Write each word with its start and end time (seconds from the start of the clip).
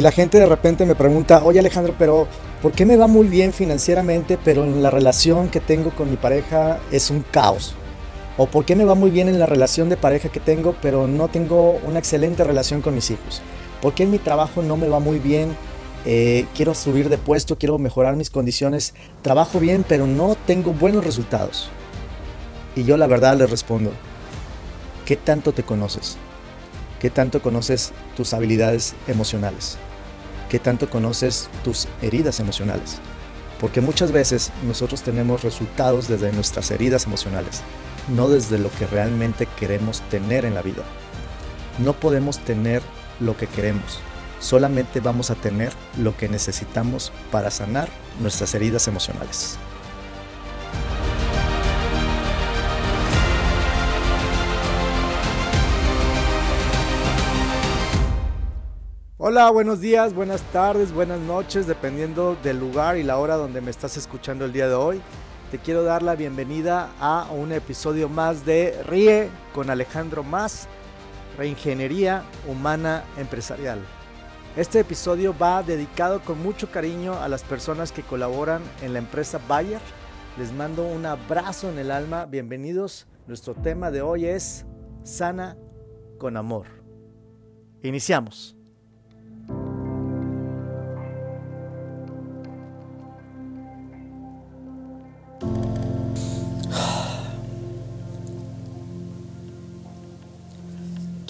Y 0.00 0.02
la 0.02 0.12
gente 0.12 0.38
de 0.38 0.46
repente 0.46 0.86
me 0.86 0.94
pregunta, 0.94 1.44
oye 1.44 1.58
Alejandro, 1.58 1.94
pero 1.98 2.26
¿por 2.62 2.72
qué 2.72 2.86
me 2.86 2.96
va 2.96 3.06
muy 3.06 3.28
bien 3.28 3.52
financieramente, 3.52 4.38
pero 4.42 4.64
en 4.64 4.82
la 4.82 4.88
relación 4.88 5.50
que 5.50 5.60
tengo 5.60 5.90
con 5.90 6.08
mi 6.10 6.16
pareja 6.16 6.80
es 6.90 7.10
un 7.10 7.20
caos? 7.20 7.74
¿O 8.38 8.46
por 8.46 8.64
qué 8.64 8.74
me 8.74 8.86
va 8.86 8.94
muy 8.94 9.10
bien 9.10 9.28
en 9.28 9.38
la 9.38 9.44
relación 9.44 9.90
de 9.90 9.98
pareja 9.98 10.30
que 10.30 10.40
tengo, 10.40 10.74
pero 10.80 11.06
no 11.06 11.28
tengo 11.28 11.78
una 11.86 11.98
excelente 11.98 12.44
relación 12.44 12.80
con 12.80 12.94
mis 12.94 13.10
hijos? 13.10 13.42
¿Por 13.82 13.92
qué 13.92 14.04
en 14.04 14.10
mi 14.10 14.18
trabajo 14.18 14.62
no 14.62 14.78
me 14.78 14.88
va 14.88 15.00
muy 15.00 15.18
bien? 15.18 15.54
Eh, 16.06 16.46
quiero 16.56 16.74
subir 16.74 17.10
de 17.10 17.18
puesto, 17.18 17.58
quiero 17.58 17.76
mejorar 17.76 18.16
mis 18.16 18.30
condiciones, 18.30 18.94
trabajo 19.20 19.60
bien, 19.60 19.84
pero 19.86 20.06
no 20.06 20.34
tengo 20.46 20.72
buenos 20.72 21.04
resultados. 21.04 21.68
Y 22.74 22.84
yo 22.84 22.96
la 22.96 23.06
verdad 23.06 23.36
le 23.36 23.46
respondo, 23.46 23.92
¿qué 25.04 25.16
tanto 25.16 25.52
te 25.52 25.62
conoces? 25.62 26.16
¿Qué 27.00 27.10
tanto 27.10 27.42
conoces 27.42 27.92
tus 28.16 28.32
habilidades 28.32 28.94
emocionales? 29.06 29.76
¿Qué 30.50 30.58
tanto 30.58 30.90
conoces 30.90 31.48
tus 31.62 31.86
heridas 32.02 32.40
emocionales? 32.40 32.98
Porque 33.60 33.80
muchas 33.80 34.10
veces 34.10 34.50
nosotros 34.66 35.02
tenemos 35.02 35.44
resultados 35.44 36.08
desde 36.08 36.32
nuestras 36.32 36.72
heridas 36.72 37.06
emocionales, 37.06 37.62
no 38.08 38.28
desde 38.28 38.58
lo 38.58 38.68
que 38.72 38.88
realmente 38.88 39.46
queremos 39.46 40.00
tener 40.10 40.44
en 40.44 40.54
la 40.54 40.62
vida. 40.62 40.82
No 41.78 41.92
podemos 41.92 42.40
tener 42.40 42.82
lo 43.20 43.36
que 43.36 43.46
queremos, 43.46 44.00
solamente 44.40 44.98
vamos 44.98 45.30
a 45.30 45.36
tener 45.36 45.72
lo 45.96 46.16
que 46.16 46.28
necesitamos 46.28 47.12
para 47.30 47.52
sanar 47.52 47.88
nuestras 48.18 48.52
heridas 48.56 48.88
emocionales. 48.88 49.56
Hola, 59.32 59.48
buenos 59.50 59.80
días, 59.80 60.12
buenas 60.12 60.42
tardes, 60.50 60.92
buenas 60.92 61.20
noches, 61.20 61.68
dependiendo 61.68 62.36
del 62.42 62.58
lugar 62.58 62.96
y 62.96 63.04
la 63.04 63.16
hora 63.16 63.36
donde 63.36 63.60
me 63.60 63.70
estás 63.70 63.96
escuchando 63.96 64.44
el 64.44 64.52
día 64.52 64.66
de 64.66 64.74
hoy. 64.74 65.00
Te 65.52 65.60
quiero 65.60 65.84
dar 65.84 66.02
la 66.02 66.16
bienvenida 66.16 66.90
a 66.98 67.30
un 67.30 67.52
episodio 67.52 68.08
más 68.08 68.44
de 68.44 68.82
Ríe 68.88 69.30
con 69.54 69.70
Alejandro 69.70 70.24
Más, 70.24 70.66
Reingeniería 71.38 72.24
Humana 72.48 73.04
Empresarial. 73.18 73.78
Este 74.56 74.80
episodio 74.80 75.32
va 75.38 75.62
dedicado 75.62 76.20
con 76.24 76.42
mucho 76.42 76.68
cariño 76.72 77.14
a 77.14 77.28
las 77.28 77.44
personas 77.44 77.92
que 77.92 78.02
colaboran 78.02 78.60
en 78.82 78.94
la 78.94 78.98
empresa 78.98 79.38
Bayer. 79.46 79.80
Les 80.40 80.52
mando 80.52 80.84
un 80.84 81.06
abrazo 81.06 81.70
en 81.70 81.78
el 81.78 81.92
alma, 81.92 82.26
bienvenidos. 82.26 83.06
Nuestro 83.28 83.54
tema 83.54 83.92
de 83.92 84.02
hoy 84.02 84.26
es 84.26 84.66
Sana 85.04 85.56
con 86.18 86.36
Amor. 86.36 86.66
Iniciamos. 87.84 88.59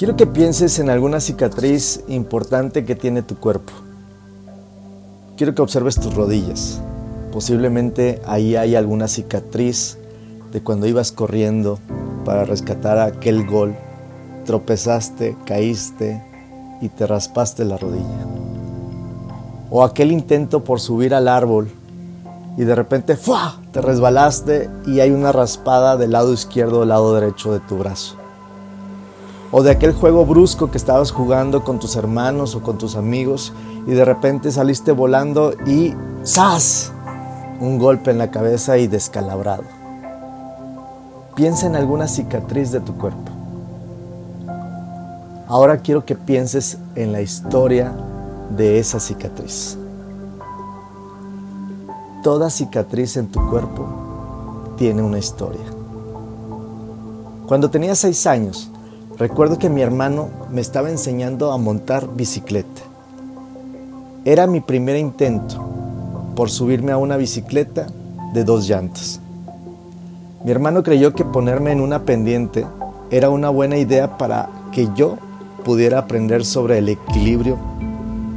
Quiero 0.00 0.16
que 0.16 0.26
pienses 0.26 0.78
en 0.78 0.88
alguna 0.88 1.20
cicatriz 1.20 2.00
importante 2.08 2.86
que 2.86 2.94
tiene 2.94 3.20
tu 3.20 3.36
cuerpo. 3.36 3.74
Quiero 5.36 5.54
que 5.54 5.60
observes 5.60 6.00
tus 6.00 6.14
rodillas. 6.14 6.80
Posiblemente 7.32 8.22
ahí 8.24 8.56
hay 8.56 8.76
alguna 8.76 9.08
cicatriz 9.08 9.98
de 10.52 10.62
cuando 10.62 10.86
ibas 10.86 11.12
corriendo 11.12 11.78
para 12.24 12.46
rescatar 12.46 12.98
aquel 12.98 13.46
gol. 13.46 13.76
Tropezaste, 14.46 15.36
caíste 15.44 16.24
y 16.80 16.88
te 16.88 17.06
raspaste 17.06 17.66
la 17.66 17.76
rodilla. 17.76 18.24
O 19.68 19.84
aquel 19.84 20.12
intento 20.12 20.64
por 20.64 20.80
subir 20.80 21.12
al 21.12 21.28
árbol 21.28 21.70
y 22.56 22.64
de 22.64 22.74
repente 22.74 23.18
¡fua! 23.18 23.60
te 23.70 23.82
resbalaste 23.82 24.70
y 24.86 25.00
hay 25.00 25.10
una 25.10 25.30
raspada 25.30 25.98
del 25.98 26.12
lado 26.12 26.32
izquierdo 26.32 26.78
o 26.78 26.80
del 26.80 26.88
lado 26.88 27.14
derecho 27.14 27.52
de 27.52 27.60
tu 27.60 27.76
brazo 27.76 28.19
o 29.52 29.62
de 29.62 29.70
aquel 29.70 29.92
juego 29.92 30.24
brusco 30.24 30.70
que 30.70 30.78
estabas 30.78 31.10
jugando 31.10 31.64
con 31.64 31.78
tus 31.78 31.96
hermanos 31.96 32.54
o 32.54 32.62
con 32.62 32.78
tus 32.78 32.96
amigos 32.96 33.52
y 33.86 33.92
de 33.92 34.04
repente 34.04 34.52
saliste 34.52 34.92
volando 34.92 35.54
y 35.66 35.94
¡zas! 36.24 36.92
Un 37.60 37.78
golpe 37.78 38.10
en 38.10 38.18
la 38.18 38.30
cabeza 38.30 38.78
y 38.78 38.86
descalabrado. 38.86 39.64
Piensa 41.34 41.66
en 41.66 41.76
alguna 41.76 42.06
cicatriz 42.06 42.70
de 42.70 42.80
tu 42.80 42.96
cuerpo. 42.96 43.32
Ahora 45.48 45.78
quiero 45.78 46.04
que 46.04 46.14
pienses 46.14 46.78
en 46.94 47.12
la 47.12 47.20
historia 47.20 47.92
de 48.56 48.78
esa 48.78 49.00
cicatriz. 49.00 49.76
Toda 52.22 52.50
cicatriz 52.50 53.16
en 53.16 53.28
tu 53.28 53.44
cuerpo 53.48 54.74
tiene 54.76 55.02
una 55.02 55.18
historia. 55.18 55.64
Cuando 57.46 57.68
tenía 57.68 57.94
seis 57.94 58.26
años, 58.26 58.69
Recuerdo 59.20 59.58
que 59.58 59.68
mi 59.68 59.82
hermano 59.82 60.30
me 60.50 60.62
estaba 60.62 60.88
enseñando 60.88 61.52
a 61.52 61.58
montar 61.58 62.08
bicicleta. 62.16 62.80
Era 64.24 64.46
mi 64.46 64.62
primer 64.62 64.96
intento 64.96 65.62
por 66.34 66.48
subirme 66.48 66.92
a 66.92 66.96
una 66.96 67.18
bicicleta 67.18 67.86
de 68.32 68.44
dos 68.44 68.66
llantas. 68.66 69.20
Mi 70.42 70.50
hermano 70.50 70.82
creyó 70.82 71.12
que 71.12 71.26
ponerme 71.26 71.70
en 71.70 71.82
una 71.82 72.06
pendiente 72.06 72.64
era 73.10 73.28
una 73.28 73.50
buena 73.50 73.76
idea 73.76 74.16
para 74.16 74.48
que 74.72 74.88
yo 74.96 75.18
pudiera 75.66 75.98
aprender 75.98 76.46
sobre 76.46 76.78
el 76.78 76.88
equilibrio 76.88 77.58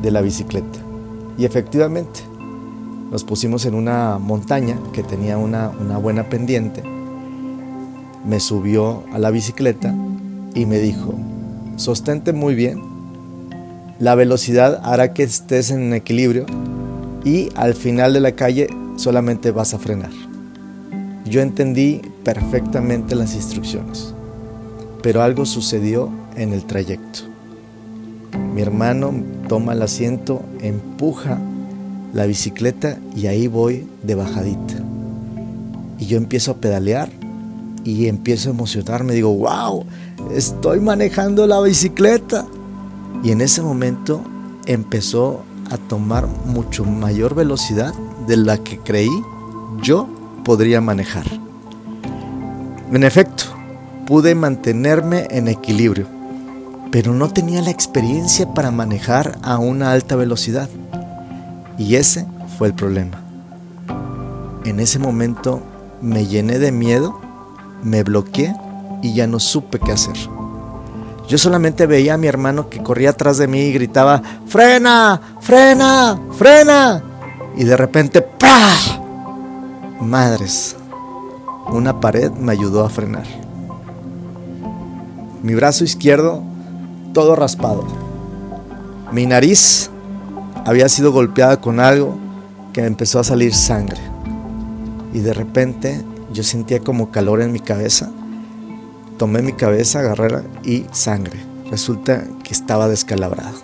de 0.01 0.11
la 0.11 0.19
bicicleta. 0.19 0.79
Y 1.37 1.45
efectivamente, 1.45 2.19
nos 3.09 3.23
pusimos 3.23 3.65
en 3.65 3.75
una 3.75 4.17
montaña 4.19 4.77
que 4.91 5.01
tenía 5.01 5.37
una, 5.37 5.69
una 5.69 5.97
buena 5.97 6.27
pendiente. 6.27 6.83
Me 8.25 8.41
subió 8.41 9.03
a 9.13 9.17
la 9.17 9.29
bicicleta 9.29 9.95
y 10.53 10.65
me 10.65 10.79
dijo, 10.79 11.15
sostente 11.77 12.33
muy 12.33 12.55
bien, 12.55 12.81
la 13.99 14.15
velocidad 14.15 14.81
hará 14.83 15.13
que 15.13 15.23
estés 15.23 15.71
en 15.71 15.93
equilibrio 15.93 16.45
y 17.23 17.49
al 17.55 17.73
final 17.73 18.13
de 18.13 18.19
la 18.19 18.33
calle 18.33 18.67
solamente 18.97 19.51
vas 19.51 19.73
a 19.73 19.79
frenar. 19.79 20.11
Yo 21.25 21.41
entendí 21.41 22.01
perfectamente 22.23 23.15
las 23.15 23.35
instrucciones, 23.35 24.13
pero 25.01 25.21
algo 25.21 25.45
sucedió 25.45 26.09
en 26.35 26.53
el 26.53 26.65
trayecto. 26.65 27.21
Mi 28.53 28.61
hermano 28.61 29.13
toma 29.47 29.73
el 29.73 29.81
asiento, 29.81 30.41
empuja 30.61 31.39
la 32.13 32.25
bicicleta 32.25 32.97
y 33.15 33.27
ahí 33.27 33.47
voy 33.47 33.87
de 34.03 34.15
bajadita. 34.15 34.75
Y 35.97 36.05
yo 36.05 36.17
empiezo 36.17 36.51
a 36.51 36.57
pedalear 36.57 37.09
y 37.83 38.07
empiezo 38.07 38.49
a 38.49 38.53
emocionarme. 38.53 39.13
Digo, 39.13 39.33
wow, 39.33 39.85
estoy 40.31 40.79
manejando 40.79 41.47
la 41.47 41.59
bicicleta. 41.61 42.45
Y 43.23 43.31
en 43.31 43.41
ese 43.41 43.61
momento 43.61 44.21
empezó 44.65 45.43
a 45.69 45.77
tomar 45.77 46.27
mucho 46.27 46.85
mayor 46.85 47.35
velocidad 47.35 47.93
de 48.27 48.37
la 48.37 48.57
que 48.57 48.79
creí 48.79 49.11
yo 49.81 50.07
podría 50.43 50.81
manejar. 50.81 51.25
En 52.91 53.03
efecto, 53.03 53.45
pude 54.05 54.35
mantenerme 54.35 55.27
en 55.31 55.47
equilibrio, 55.47 56.05
pero 56.91 57.13
no 57.13 57.29
tenía 57.29 57.61
la 57.61 57.71
experiencia 57.71 58.53
para 58.53 58.71
manejar 58.71 59.39
a 59.41 59.57
una 59.57 59.91
alta 59.91 60.15
velocidad. 60.15 60.69
Y 61.77 61.95
ese 61.95 62.27
fue 62.57 62.67
el 62.67 62.73
problema. 62.73 63.19
En 64.65 64.79
ese 64.79 64.99
momento 64.99 65.61
me 66.01 66.27
llené 66.27 66.59
de 66.59 66.71
miedo, 66.71 67.19
me 67.81 68.03
bloqueé 68.03 68.53
y 69.03 69.13
ya 69.13 69.27
no 69.27 69.39
supe 69.39 69.77
qué 69.77 69.91
hacer. 69.91 70.15
Yo 71.27 71.37
solamente 71.37 71.85
veía 71.85 72.15
a 72.15 72.17
mi 72.17 72.27
hermano 72.27 72.69
que 72.69 72.81
corría 72.81 73.11
atrás 73.11 73.37
de 73.37 73.47
mí 73.47 73.59
y 73.59 73.73
gritaba, 73.73 74.23
¡Frena! 74.47 75.21
¡Frena! 75.41 76.19
¡Frena! 76.31 77.03
Y 77.55 77.65
de 77.65 77.77
repente, 77.77 78.21
¡pah! 78.21 78.99
Madres, 79.99 80.75
una 81.71 81.99
pared 81.99 82.31
me 82.31 82.53
ayudó 82.53 82.85
a 82.85 82.89
frenar. 82.89 83.25
Mi 85.43 85.53
brazo 85.53 85.83
izquierdo 85.83 86.41
todo 87.13 87.35
raspado. 87.35 87.85
Mi 89.11 89.25
nariz 89.25 89.89
había 90.65 90.89
sido 90.89 91.11
golpeada 91.11 91.59
con 91.59 91.79
algo 91.79 92.17
que 92.71 92.85
empezó 92.85 93.19
a 93.19 93.23
salir 93.23 93.53
sangre. 93.53 93.99
Y 95.13 95.19
de 95.19 95.33
repente 95.33 96.03
yo 96.31 96.43
sentía 96.43 96.79
como 96.79 97.11
calor 97.11 97.41
en 97.41 97.51
mi 97.51 97.59
cabeza 97.59 98.09
Tomé 99.23 99.41
mi 99.41 99.53
cabeza, 99.53 99.99
agarré 99.99 100.43
y 100.65 100.83
sangre. 100.91 101.39
Resulta 101.71 102.25
que 102.43 102.53
estaba 102.53 102.89
descalabrado. 102.89 103.57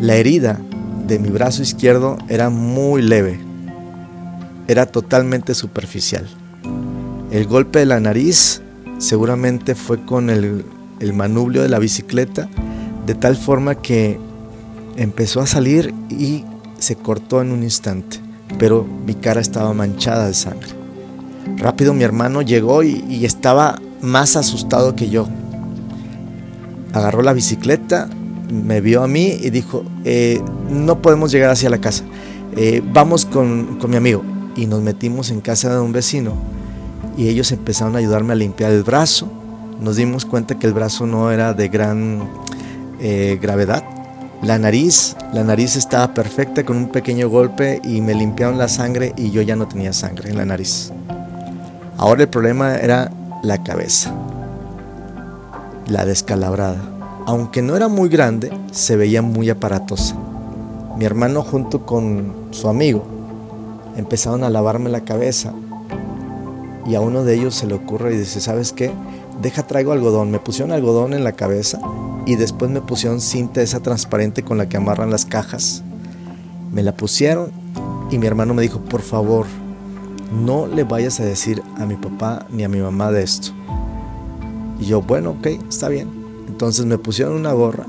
La 0.00 0.16
herida 0.16 0.58
de 1.06 1.20
mi 1.20 1.28
brazo 1.28 1.62
izquierdo 1.62 2.18
era 2.28 2.50
muy 2.50 3.00
leve. 3.00 3.38
Era 4.66 4.86
totalmente 4.86 5.54
superficial. 5.54 6.26
El 7.30 7.46
golpe 7.46 7.78
de 7.78 7.86
la 7.86 8.00
nariz 8.00 8.60
seguramente 8.98 9.76
fue 9.76 10.04
con 10.04 10.28
el, 10.28 10.64
el 10.98 11.12
manubrio 11.12 11.62
de 11.62 11.68
la 11.68 11.78
bicicleta, 11.78 12.48
de 13.06 13.14
tal 13.14 13.36
forma 13.36 13.76
que 13.76 14.18
empezó 14.96 15.38
a 15.40 15.46
salir 15.46 15.94
y 16.10 16.44
se 16.80 16.96
cortó 16.96 17.42
en 17.42 17.52
un 17.52 17.62
instante, 17.62 18.18
pero 18.58 18.84
mi 19.06 19.14
cara 19.14 19.40
estaba 19.40 19.72
manchada 19.72 20.26
de 20.26 20.34
sangre. 20.34 20.70
Rápido 21.58 21.94
mi 21.94 22.04
hermano 22.04 22.42
llegó 22.42 22.82
y, 22.82 23.24
estaba 23.24 23.80
más 24.00 24.36
asustado 24.36 24.94
que 24.94 25.10
yo. 25.10 25.28
Agarró 26.92 27.22
la 27.22 27.32
bicicleta, 27.32 28.08
me 28.50 28.80
vio 28.80 29.02
a 29.02 29.08
mí 29.08 29.38
y 29.40 29.50
dijo, 29.50 29.84
eh, 30.04 30.40
no 30.70 31.02
podemos 31.02 31.30
llegar 31.30 31.50
hacia 31.50 31.70
la 31.70 31.78
casa, 31.78 32.04
eh, 32.56 32.82
vamos 32.92 33.24
con, 33.24 33.78
con 33.78 33.90
mi 33.90 33.96
amigo. 33.96 34.24
Y 34.56 34.66
nos 34.66 34.82
metimos 34.82 35.30
en 35.30 35.40
casa 35.40 35.72
de 35.72 35.80
un 35.80 35.92
vecino 35.92 36.34
y 37.16 37.28
ellos 37.28 37.52
empezaron 37.52 37.96
a 37.96 37.98
ayudarme 37.98 38.32
a 38.32 38.36
limpiar 38.36 38.72
el 38.72 38.84
brazo. 38.84 39.28
Nos 39.80 39.96
dimos 39.96 40.24
cuenta 40.24 40.58
que 40.58 40.66
el 40.66 40.72
brazo 40.72 41.06
no 41.06 41.30
era 41.30 41.52
de 41.52 41.68
gran 41.68 42.28
eh, 43.00 43.38
gravedad. 43.40 43.84
La 44.42 44.58
nariz, 44.58 45.16
la 45.32 45.42
nariz 45.42 45.74
estaba 45.74 46.14
perfecta 46.14 46.64
con 46.64 46.76
un 46.76 46.88
pequeño 46.90 47.28
golpe 47.28 47.80
y 47.82 48.00
me 48.00 48.14
limpiaron 48.14 48.56
la 48.56 48.68
sangre 48.68 49.12
y 49.16 49.32
yo 49.32 49.42
ya 49.42 49.56
no 49.56 49.66
tenía 49.66 49.92
sangre 49.92 50.30
en 50.30 50.36
la 50.36 50.44
nariz. 50.44 50.92
Ahora 51.96 52.22
el 52.22 52.28
problema 52.28 52.76
era 52.76 53.10
la 53.42 53.62
cabeza, 53.62 54.12
la 55.86 56.04
descalabrada. 56.04 56.80
Aunque 57.26 57.62
no 57.62 57.76
era 57.76 57.88
muy 57.88 58.08
grande, 58.08 58.50
se 58.72 58.96
veía 58.96 59.22
muy 59.22 59.50
aparatosa. 59.50 60.16
Mi 60.96 61.04
hermano 61.04 61.42
junto 61.42 61.86
con 61.86 62.48
su 62.50 62.68
amigo 62.68 63.04
empezaron 63.96 64.42
a 64.44 64.50
lavarme 64.50 64.90
la 64.90 65.02
cabeza 65.02 65.52
y 66.86 66.94
a 66.94 67.00
uno 67.00 67.22
de 67.22 67.34
ellos 67.34 67.54
se 67.54 67.66
le 67.66 67.74
ocurre 67.74 68.14
y 68.14 68.18
dice, 68.18 68.40
¿sabes 68.40 68.72
qué? 68.72 68.90
Deja 69.42 69.66
traigo 69.66 69.92
algodón. 69.92 70.30
Me 70.30 70.40
pusieron 70.40 70.72
algodón 70.72 71.12
en 71.12 71.22
la 71.22 71.32
cabeza 71.32 71.80
y 72.26 72.36
después 72.36 72.70
me 72.70 72.80
pusieron 72.80 73.20
cinta 73.20 73.62
esa 73.62 73.80
transparente 73.80 74.42
con 74.42 74.58
la 74.58 74.68
que 74.68 74.78
amarran 74.78 75.10
las 75.10 75.26
cajas. 75.26 75.82
Me 76.72 76.82
la 76.82 76.96
pusieron 76.96 77.52
y 78.10 78.18
mi 78.18 78.26
hermano 78.26 78.54
me 78.54 78.62
dijo, 78.62 78.80
por 78.80 79.02
favor, 79.02 79.46
no 80.32 80.66
le 80.66 80.84
vayas 80.84 81.20
a 81.20 81.24
decir 81.24 81.62
a 81.78 81.86
mi 81.86 81.96
papá 81.96 82.46
ni 82.50 82.64
a 82.64 82.68
mi 82.68 82.78
mamá 82.80 83.10
de 83.10 83.22
esto. 83.22 83.52
Y 84.80 84.86
yo, 84.86 85.02
bueno, 85.02 85.30
ok, 85.30 85.46
está 85.68 85.88
bien. 85.88 86.08
Entonces 86.48 86.86
me 86.86 86.98
pusieron 86.98 87.34
una 87.34 87.52
gorra 87.52 87.86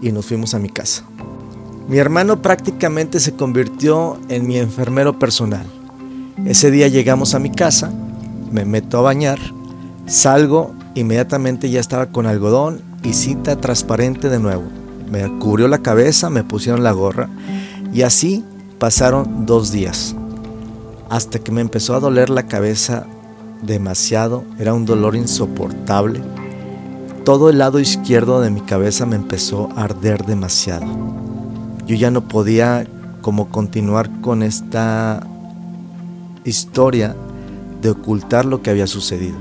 y 0.00 0.12
nos 0.12 0.26
fuimos 0.26 0.54
a 0.54 0.58
mi 0.58 0.68
casa. 0.68 1.04
Mi 1.88 1.98
hermano 1.98 2.42
prácticamente 2.42 3.20
se 3.20 3.34
convirtió 3.34 4.18
en 4.28 4.46
mi 4.46 4.58
enfermero 4.58 5.18
personal. 5.18 5.66
Ese 6.44 6.70
día 6.70 6.88
llegamos 6.88 7.34
a 7.34 7.38
mi 7.38 7.50
casa, 7.50 7.92
me 8.50 8.64
meto 8.64 8.98
a 8.98 9.02
bañar, 9.02 9.38
salgo, 10.06 10.74
inmediatamente 10.94 11.70
ya 11.70 11.80
estaba 11.80 12.06
con 12.06 12.26
algodón 12.26 12.82
y 13.02 13.12
cinta 13.12 13.56
transparente 13.56 14.28
de 14.28 14.38
nuevo. 14.38 14.64
Me 15.10 15.28
cubrió 15.38 15.68
la 15.68 15.78
cabeza, 15.78 16.28
me 16.28 16.42
pusieron 16.42 16.82
la 16.82 16.92
gorra 16.92 17.28
y 17.92 18.02
así 18.02 18.44
pasaron 18.78 19.46
dos 19.46 19.70
días. 19.70 20.16
Hasta 21.08 21.38
que 21.38 21.52
me 21.52 21.60
empezó 21.60 21.94
a 21.94 22.00
doler 22.00 22.30
la 22.30 22.46
cabeza 22.46 23.06
demasiado, 23.62 24.44
era 24.58 24.74
un 24.74 24.84
dolor 24.86 25.14
insoportable. 25.14 26.20
Todo 27.24 27.50
el 27.50 27.58
lado 27.58 27.80
izquierdo 27.80 28.40
de 28.40 28.50
mi 28.50 28.60
cabeza 28.60 29.06
me 29.06 29.16
empezó 29.16 29.68
a 29.76 29.84
arder 29.84 30.26
demasiado. 30.26 30.86
Yo 31.86 31.94
ya 31.94 32.10
no 32.10 32.26
podía 32.28 32.86
como 33.22 33.48
continuar 33.48 34.10
con 34.20 34.42
esta 34.42 35.26
historia 36.44 37.16
de 37.82 37.90
ocultar 37.90 38.44
lo 38.44 38.62
que 38.62 38.70
había 38.70 38.86
sucedido. 38.86 39.36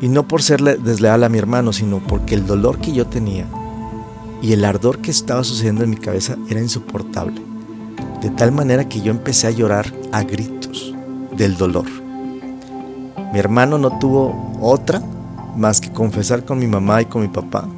Y 0.00 0.08
no 0.08 0.28
por 0.28 0.42
serle 0.42 0.76
desleal 0.76 1.24
a 1.24 1.28
mi 1.28 1.38
hermano, 1.38 1.72
sino 1.72 1.98
porque 1.98 2.34
el 2.34 2.46
dolor 2.46 2.78
que 2.78 2.92
yo 2.92 3.06
tenía 3.06 3.46
y 4.42 4.52
el 4.52 4.64
ardor 4.64 4.98
que 4.98 5.10
estaba 5.10 5.42
sucediendo 5.44 5.84
en 5.84 5.90
mi 5.90 5.96
cabeza 5.96 6.36
era 6.50 6.60
insoportable. 6.60 7.43
De 8.24 8.30
tal 8.30 8.50
manera 8.50 8.88
que 8.88 9.00
yo 9.00 9.12
empecé 9.12 9.46
a 9.46 9.50
llorar 9.52 9.92
a 10.10 10.24
gritos 10.24 10.92
del 11.36 11.56
dolor. 11.56 11.86
Mi 13.32 13.38
hermano 13.38 13.78
no 13.78 14.00
tuvo 14.00 14.52
otra 14.60 15.00
más 15.56 15.80
que 15.80 15.92
confesar 15.92 16.44
con 16.44 16.58
mi 16.58 16.66
mamá 16.66 17.02
y 17.02 17.04
con 17.04 17.22
mi 17.22 17.28
papá. 17.28 17.68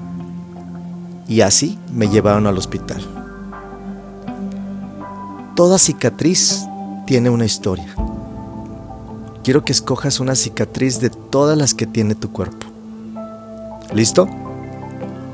Y 1.28 1.42
así 1.42 1.78
me 1.92 2.08
llevaron 2.08 2.46
al 2.46 2.56
hospital. 2.56 3.02
Toda 5.54 5.76
cicatriz 5.76 6.64
tiene 7.06 7.28
una 7.28 7.44
historia 7.44 7.94
quiero 9.46 9.64
que 9.64 9.70
escojas 9.70 10.18
una 10.18 10.34
cicatriz 10.34 10.98
de 10.98 11.08
todas 11.08 11.56
las 11.56 11.72
que 11.72 11.86
tiene 11.86 12.16
tu 12.16 12.32
cuerpo. 12.32 12.66
¿Listo? 13.94 14.26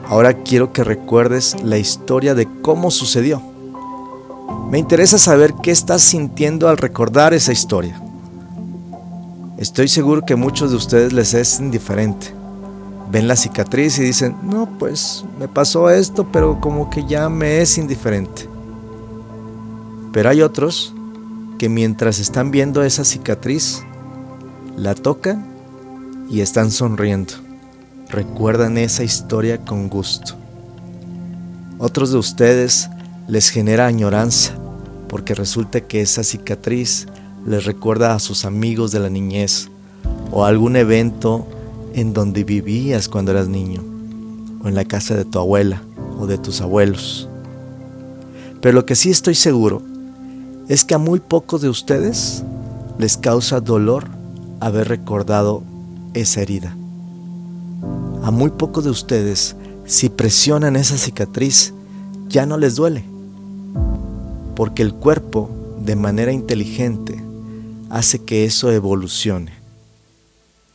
Ahora 0.06 0.34
quiero 0.42 0.74
que 0.74 0.84
recuerdes 0.84 1.56
la 1.64 1.78
historia 1.78 2.34
de 2.34 2.46
cómo 2.60 2.90
sucedió. 2.90 3.42
Me 4.72 4.78
interesa 4.78 5.18
saber 5.18 5.52
qué 5.62 5.70
estás 5.70 6.00
sintiendo 6.00 6.66
al 6.66 6.78
recordar 6.78 7.34
esa 7.34 7.52
historia. 7.52 8.00
Estoy 9.58 9.86
seguro 9.86 10.24
que 10.24 10.32
a 10.32 10.38
muchos 10.38 10.70
de 10.70 10.78
ustedes 10.78 11.12
les 11.12 11.34
es 11.34 11.60
indiferente. 11.60 12.28
Ven 13.10 13.28
la 13.28 13.36
cicatriz 13.36 13.98
y 13.98 14.02
dicen, 14.02 14.34
no, 14.42 14.78
pues 14.78 15.26
me 15.38 15.46
pasó 15.46 15.90
esto, 15.90 16.26
pero 16.32 16.58
como 16.58 16.88
que 16.88 17.04
ya 17.04 17.28
me 17.28 17.60
es 17.60 17.76
indiferente. 17.76 18.48
Pero 20.10 20.30
hay 20.30 20.40
otros 20.40 20.94
que 21.58 21.68
mientras 21.68 22.18
están 22.18 22.50
viendo 22.50 22.82
esa 22.82 23.04
cicatriz, 23.04 23.82
la 24.78 24.94
tocan 24.94 25.48
y 26.30 26.40
están 26.40 26.70
sonriendo. 26.70 27.34
Recuerdan 28.08 28.78
esa 28.78 29.04
historia 29.04 29.58
con 29.58 29.90
gusto. 29.90 30.32
Otros 31.76 32.10
de 32.10 32.16
ustedes 32.16 32.88
les 33.28 33.50
genera 33.50 33.86
añoranza 33.86 34.61
porque 35.12 35.34
resulta 35.34 35.82
que 35.82 36.00
esa 36.00 36.24
cicatriz 36.24 37.06
les 37.46 37.66
recuerda 37.66 38.14
a 38.14 38.18
sus 38.18 38.46
amigos 38.46 38.92
de 38.92 38.98
la 38.98 39.10
niñez 39.10 39.68
o 40.30 40.46
algún 40.46 40.74
evento 40.74 41.46
en 41.92 42.14
donde 42.14 42.44
vivías 42.44 43.10
cuando 43.10 43.32
eras 43.32 43.46
niño 43.46 43.84
o 44.64 44.68
en 44.68 44.74
la 44.74 44.86
casa 44.86 45.14
de 45.14 45.26
tu 45.26 45.38
abuela 45.38 45.82
o 46.18 46.26
de 46.26 46.38
tus 46.38 46.62
abuelos. 46.62 47.28
Pero 48.62 48.74
lo 48.74 48.86
que 48.86 48.96
sí 48.96 49.10
estoy 49.10 49.34
seguro 49.34 49.82
es 50.68 50.82
que 50.82 50.94
a 50.94 50.98
muy 50.98 51.20
pocos 51.20 51.60
de 51.60 51.68
ustedes 51.68 52.42
les 52.98 53.18
causa 53.18 53.60
dolor 53.60 54.06
haber 54.60 54.88
recordado 54.88 55.62
esa 56.14 56.40
herida. 56.40 56.74
A 58.22 58.30
muy 58.30 58.48
pocos 58.48 58.84
de 58.84 58.90
ustedes, 58.90 59.56
si 59.84 60.08
presionan 60.08 60.74
esa 60.74 60.96
cicatriz, 60.96 61.74
ya 62.30 62.46
no 62.46 62.56
les 62.56 62.76
duele, 62.76 63.04
porque 64.54 64.82
el 64.82 64.94
cuerpo, 64.94 65.50
de 65.78 65.96
manera 65.96 66.32
inteligente, 66.32 67.22
hace 67.90 68.24
que 68.24 68.44
eso 68.44 68.70
evolucione. 68.72 69.52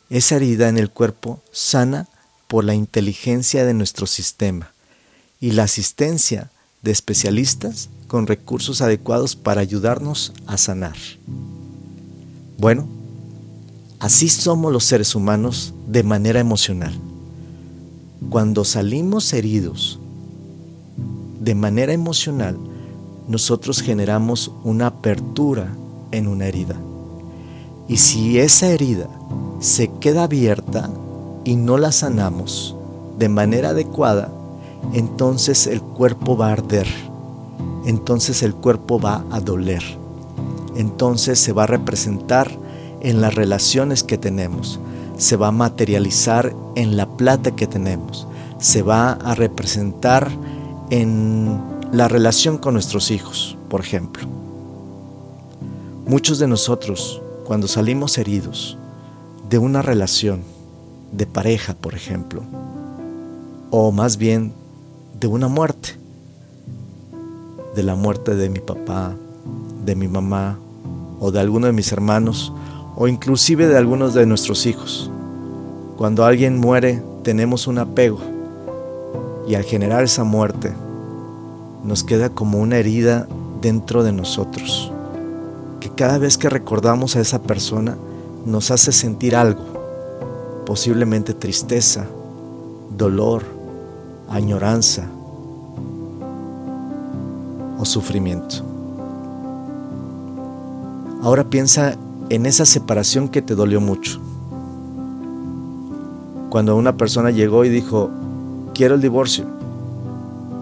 Esa 0.10 0.36
herida 0.38 0.70
en 0.70 0.78
el 0.78 0.90
cuerpo 0.90 1.42
sana 1.52 2.08
por 2.48 2.64
la 2.64 2.76
inteligencia 2.76 3.66
de 3.66 3.74
nuestro 3.74 4.08
sistema 4.08 4.72
y 5.40 5.52
la 5.52 5.64
asistencia 5.64 6.52
de 6.82 6.92
especialistas 6.92 7.90
con 8.08 8.28
recursos 8.28 8.82
adecuados 8.82 9.36
para 9.36 9.62
ayudarnos 9.62 10.34
a 10.46 10.58
sanar. 10.58 10.96
Bueno, 12.58 12.88
Así 14.00 14.30
somos 14.30 14.72
los 14.72 14.84
seres 14.84 15.16
humanos 15.16 15.74
de 15.88 16.04
manera 16.04 16.40
emocional. 16.40 16.94
Cuando 18.30 18.64
salimos 18.64 19.34
heridos 19.34 20.00
de 21.40 21.56
manera 21.56 21.94
emocional, 21.94 22.60
nosotros 23.28 23.82
generamos 23.82 24.52
una 24.64 24.88
apertura 24.88 25.68
en 26.12 26.28
una 26.28 26.46
herida. 26.46 26.76
Y 27.88 27.98
si 27.98 28.40
esa 28.40 28.68
herida 28.68 29.08
se 29.60 29.90
queda 30.00 30.24
abierta 30.24 30.90
y 31.44 31.56
no 31.56 31.78
la 31.78 31.92
sanamos 31.92 32.76
de 33.18 33.30
manera 33.30 33.70
adecuada, 33.70 34.32
entonces 34.94 35.68
el 35.68 35.82
cuerpo 35.82 36.38
va 36.38 36.50
a 36.50 36.54
arder, 36.54 36.88
entonces 37.86 38.44
el 38.44 38.54
cuerpo 38.54 39.00
va 39.00 39.24
a 39.32 39.40
doler, 39.40 39.84
entonces 40.76 41.40
se 41.40 41.54
va 41.54 41.64
a 41.64 41.68
representar 41.68 42.52
en 43.02 43.22
las 43.22 43.36
relaciones 43.36 44.04
que 44.04 44.18
tenemos, 44.18 44.80
se 45.18 45.36
va 45.36 45.48
a 45.48 45.52
materializar 45.52 46.54
en 46.76 46.96
la 46.98 47.08
plata 47.08 47.56
que 47.56 47.68
tenemos, 47.68 48.28
se 48.60 48.82
va 48.82 49.12
a 49.12 49.36
representar 49.36 50.30
en 50.90 51.77
la 51.92 52.08
relación 52.08 52.58
con 52.58 52.74
nuestros 52.74 53.12
hijos, 53.12 53.58
por 53.70 53.80
ejemplo. 53.80 54.28
Muchos 56.06 56.40
de 56.40 56.48
nosotros, 56.48 57.22
cuando 57.46 57.68
salimos 57.68 58.18
heridos 58.18 58.78
de 59.50 59.58
una 59.58 59.82
relación 59.82 60.42
de 61.12 61.26
pareja, 61.26 61.76
por 61.76 61.96
ejemplo, 61.96 62.44
o 63.72 63.92
más 63.92 64.18
bien 64.18 64.54
de 65.20 65.28
una 65.28 65.48
muerte, 65.48 65.98
de 67.76 67.84
la 67.84 67.96
muerte 67.96 68.36
de 68.36 68.50
mi 68.50 68.60
papá, 68.60 69.16
de 69.86 69.96
mi 69.96 70.08
mamá 70.08 70.60
o 71.20 71.32
de 71.32 71.40
alguno 71.40 71.68
de 71.68 71.74
mis 71.74 71.92
hermanos, 71.92 72.52
o 72.96 73.08
inclusive 73.08 73.68
de 73.68 73.78
algunos 73.78 74.14
de 74.14 74.26
nuestros 74.26 74.66
hijos. 74.66 75.10
Cuando 75.96 76.26
alguien 76.26 76.60
muere 76.60 77.02
tenemos 77.24 77.68
un 77.68 77.78
apego 77.78 78.20
y 79.48 79.56
al 79.56 79.64
generar 79.64 80.04
esa 80.04 80.24
muerte 80.24 80.74
nos 81.88 82.04
queda 82.04 82.30
como 82.30 82.60
una 82.60 82.78
herida 82.78 83.28
dentro 83.62 84.04
de 84.04 84.12
nosotros, 84.12 84.92
que 85.80 85.90
cada 85.90 86.18
vez 86.18 86.38
que 86.38 86.50
recordamos 86.50 87.16
a 87.16 87.22
esa 87.22 87.42
persona 87.42 87.98
nos 88.46 88.72
hace 88.72 88.92
sentir 88.92 89.38
algo, 89.38 89.64
posiblemente 90.66 91.34
tristeza, 91.34 92.06
dolor, 92.98 93.44
añoranza 94.28 95.06
o 97.80 97.86
sufrimiento. 97.86 98.66
Ahora 101.24 101.50
piensa 101.50 101.96
en 102.30 102.46
esa 102.46 102.66
separación 102.66 103.30
que 103.30 103.42
te 103.42 103.56
dolió 103.56 103.80
mucho. 103.80 104.20
Cuando 106.50 106.76
una 106.76 106.98
persona 106.98 107.32
llegó 107.32 107.64
y 107.64 107.70
dijo, 107.70 108.10
quiero 108.74 108.96
el 108.96 109.02
divorcio, 109.02 109.57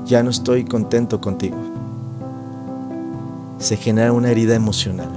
ya 0.05 0.23
no 0.23 0.29
estoy 0.29 0.65
contento 0.65 1.19
contigo. 1.19 1.57
Se 3.59 3.77
genera 3.77 4.13
una 4.13 4.29
herida 4.31 4.55
emocional. 4.55 5.09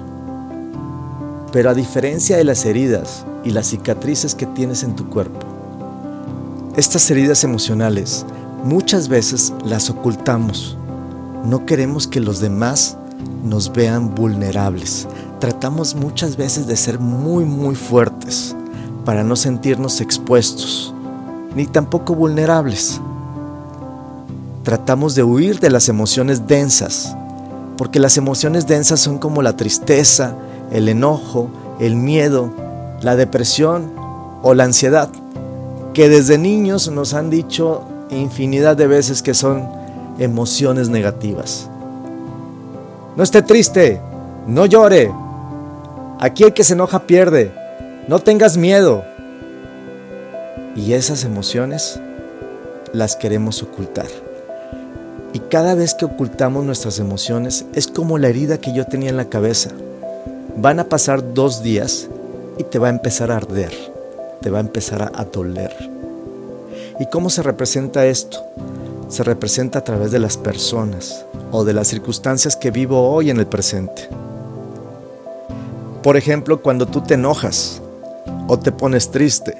Pero 1.52 1.70
a 1.70 1.74
diferencia 1.74 2.36
de 2.36 2.44
las 2.44 2.64
heridas 2.64 3.24
y 3.44 3.50
las 3.50 3.68
cicatrices 3.68 4.34
que 4.34 4.46
tienes 4.46 4.82
en 4.82 4.96
tu 4.96 5.08
cuerpo, 5.08 5.38
estas 6.76 7.10
heridas 7.10 7.44
emocionales 7.44 8.24
muchas 8.64 9.08
veces 9.08 9.52
las 9.64 9.90
ocultamos. 9.90 10.76
No 11.44 11.66
queremos 11.66 12.06
que 12.06 12.20
los 12.20 12.40
demás 12.40 12.96
nos 13.44 13.72
vean 13.72 14.14
vulnerables. 14.14 15.08
Tratamos 15.40 15.94
muchas 15.94 16.36
veces 16.36 16.66
de 16.66 16.76
ser 16.76 16.98
muy 16.98 17.44
muy 17.44 17.74
fuertes 17.74 18.54
para 19.04 19.24
no 19.24 19.36
sentirnos 19.36 20.00
expuestos, 20.00 20.94
ni 21.54 21.66
tampoco 21.66 22.14
vulnerables. 22.14 23.00
Tratamos 24.68 25.14
de 25.14 25.22
huir 25.22 25.60
de 25.60 25.70
las 25.70 25.88
emociones 25.88 26.46
densas, 26.46 27.16
porque 27.78 27.98
las 27.98 28.18
emociones 28.18 28.66
densas 28.66 29.00
son 29.00 29.16
como 29.16 29.40
la 29.40 29.56
tristeza, 29.56 30.34
el 30.70 30.90
enojo, 30.90 31.48
el 31.80 31.96
miedo, 31.96 32.52
la 33.00 33.16
depresión 33.16 33.90
o 34.42 34.52
la 34.52 34.64
ansiedad, 34.64 35.08
que 35.94 36.10
desde 36.10 36.36
niños 36.36 36.90
nos 36.90 37.14
han 37.14 37.30
dicho 37.30 37.82
infinidad 38.10 38.76
de 38.76 38.86
veces 38.86 39.22
que 39.22 39.32
son 39.32 39.66
emociones 40.18 40.90
negativas. 40.90 41.70
No 43.16 43.22
esté 43.22 43.40
triste, 43.40 44.02
no 44.46 44.66
llore. 44.66 45.10
Aquí 46.20 46.44
el 46.44 46.52
que 46.52 46.62
se 46.62 46.74
enoja 46.74 47.06
pierde. 47.06 47.54
No 48.06 48.18
tengas 48.18 48.58
miedo. 48.58 49.02
Y 50.76 50.92
esas 50.92 51.24
emociones 51.24 51.98
las 52.92 53.16
queremos 53.16 53.62
ocultar. 53.62 54.27
Y 55.32 55.40
cada 55.40 55.74
vez 55.74 55.94
que 55.94 56.04
ocultamos 56.04 56.64
nuestras 56.64 56.98
emociones 56.98 57.66
es 57.74 57.86
como 57.86 58.18
la 58.18 58.28
herida 58.28 58.58
que 58.58 58.72
yo 58.72 58.86
tenía 58.86 59.10
en 59.10 59.16
la 59.16 59.28
cabeza. 59.28 59.70
Van 60.56 60.80
a 60.80 60.88
pasar 60.88 61.34
dos 61.34 61.62
días 61.62 62.08
y 62.56 62.64
te 62.64 62.78
va 62.78 62.88
a 62.88 62.90
empezar 62.90 63.30
a 63.30 63.36
arder, 63.36 63.72
te 64.40 64.50
va 64.50 64.58
a 64.58 64.62
empezar 64.62 65.12
a, 65.14 65.24
doler. 65.24 65.72
¿Y 66.98 67.06
cómo 67.06 67.30
se 67.30 67.42
representa 67.42 68.06
esto? 68.06 68.42
Se 69.08 69.22
representa 69.22 69.80
a 69.80 69.84
través 69.84 70.10
de 70.10 70.18
las 70.18 70.36
personas 70.36 71.24
o 71.52 71.64
de 71.64 71.72
las 71.72 71.88
circunstancias 71.88 72.56
que 72.56 72.70
vivo 72.70 73.10
hoy 73.10 73.30
en 73.30 73.38
el 73.38 73.46
presente. 73.46 74.08
Por 76.02 76.16
ejemplo, 76.16 76.62
cuando 76.62 76.86
tú 76.86 77.02
te 77.02 77.14
enojas, 77.14 77.80
o 78.48 78.58
te 78.58 78.72
pones 78.72 79.10
triste 79.10 79.56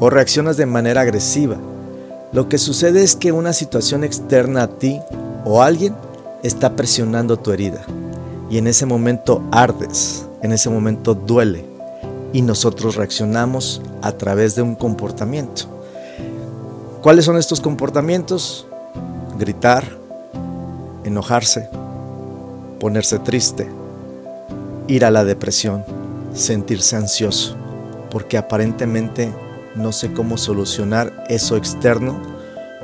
o 0.00 0.10
reaccionas 0.10 0.56
de 0.56 0.66
manera 0.66 1.02
agresiva. 1.02 1.56
Lo 2.32 2.48
que 2.48 2.58
sucede 2.58 3.02
es 3.02 3.16
que 3.16 3.32
una 3.32 3.52
situación 3.52 4.04
externa 4.04 4.62
a 4.62 4.68
ti 4.68 5.00
o 5.44 5.62
alguien 5.62 5.94
está 6.42 6.76
presionando 6.76 7.36
tu 7.36 7.50
herida 7.50 7.82
y 8.48 8.58
en 8.58 8.66
ese 8.66 8.86
momento 8.86 9.42
ardes, 9.50 10.26
en 10.42 10.52
ese 10.52 10.70
momento 10.70 11.14
duele 11.14 11.64
y 12.32 12.42
nosotros 12.42 12.96
reaccionamos 12.96 13.82
a 14.02 14.12
través 14.12 14.54
de 14.54 14.62
un 14.62 14.76
comportamiento. 14.76 15.64
¿Cuáles 17.02 17.24
son 17.24 17.36
estos 17.36 17.60
comportamientos? 17.60 18.66
Gritar, 19.38 19.84
enojarse, 21.04 21.68
ponerse 22.78 23.18
triste, 23.18 23.68
ir 24.86 25.04
a 25.04 25.10
la 25.10 25.24
depresión, 25.24 25.84
sentirse 26.32 26.94
ansioso 26.94 27.56
porque 28.10 28.36
aparentemente 28.36 29.32
no 29.74 29.92
sé 29.92 30.12
cómo 30.12 30.36
solucionar 30.36 31.24
eso 31.28 31.56
externo 31.56 32.20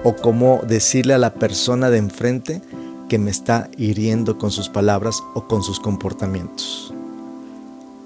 o 0.04 0.14
cómo 0.14 0.60
decirle 0.66 1.14
a 1.14 1.18
la 1.18 1.34
persona 1.34 1.90
de 1.90 1.98
enfrente 1.98 2.62
que 3.08 3.18
me 3.18 3.30
está 3.30 3.70
hiriendo 3.76 4.38
con 4.38 4.50
sus 4.50 4.68
palabras 4.68 5.22
o 5.34 5.46
con 5.46 5.62
sus 5.62 5.80
comportamientos. 5.80 6.92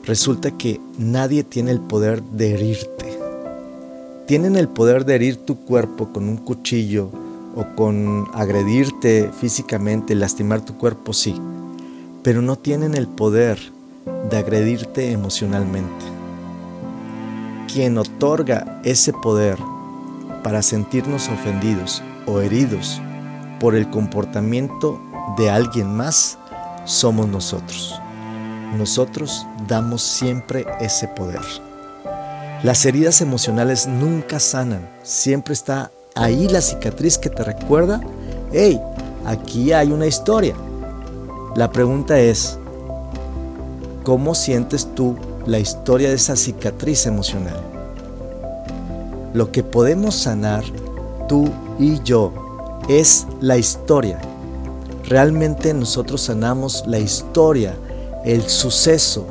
Resulta 0.04 0.50
que 0.50 0.80
nadie 0.98 1.44
tiene 1.44 1.70
el 1.70 1.80
poder 1.80 2.22
de 2.22 2.54
herirte. 2.54 3.18
Tienen 4.26 4.56
el 4.56 4.68
poder 4.68 5.04
de 5.04 5.16
herir 5.16 5.36
tu 5.36 5.56
cuerpo 5.56 6.12
con 6.12 6.28
un 6.28 6.36
cuchillo 6.36 7.10
o 7.56 7.66
con 7.76 8.28
agredirte 8.32 9.30
físicamente, 9.38 10.14
lastimar 10.14 10.64
tu 10.64 10.78
cuerpo, 10.78 11.12
sí, 11.12 11.34
pero 12.22 12.40
no 12.40 12.56
tienen 12.56 12.94
el 12.94 13.08
poder 13.08 13.58
de 14.30 14.36
agredirte 14.36 15.10
emocionalmente 15.10 16.19
quien 17.72 17.98
otorga 17.98 18.80
ese 18.84 19.12
poder 19.12 19.58
para 20.42 20.62
sentirnos 20.62 21.28
ofendidos 21.28 22.02
o 22.26 22.40
heridos 22.40 23.00
por 23.60 23.74
el 23.74 23.88
comportamiento 23.90 25.00
de 25.36 25.50
alguien 25.50 25.94
más 25.94 26.38
somos 26.84 27.28
nosotros. 27.28 28.00
Nosotros 28.76 29.46
damos 29.68 30.02
siempre 30.02 30.66
ese 30.80 31.08
poder. 31.08 31.40
Las 32.62 32.84
heridas 32.84 33.20
emocionales 33.20 33.86
nunca 33.86 34.40
sanan, 34.40 34.88
siempre 35.02 35.54
está 35.54 35.90
ahí 36.14 36.48
la 36.48 36.60
cicatriz 36.60 37.18
que 37.18 37.30
te 37.30 37.44
recuerda, 37.44 38.00
hey, 38.52 38.80
aquí 39.24 39.72
hay 39.72 39.92
una 39.92 40.06
historia. 40.06 40.54
La 41.56 41.70
pregunta 41.70 42.18
es, 42.18 42.58
¿cómo 44.04 44.34
sientes 44.34 44.94
tú 44.94 45.16
la 45.46 45.58
historia 45.58 46.08
de 46.08 46.16
esa 46.16 46.36
cicatriz 46.36 47.06
emocional. 47.06 47.60
Lo 49.32 49.52
que 49.52 49.62
podemos 49.62 50.14
sanar 50.14 50.64
tú 51.28 51.48
y 51.78 52.02
yo 52.02 52.32
es 52.88 53.26
la 53.40 53.56
historia. 53.56 54.20
Realmente 55.04 55.72
nosotros 55.74 56.20
sanamos 56.20 56.84
la 56.86 56.98
historia, 56.98 57.74
el 58.24 58.42
suceso 58.48 59.26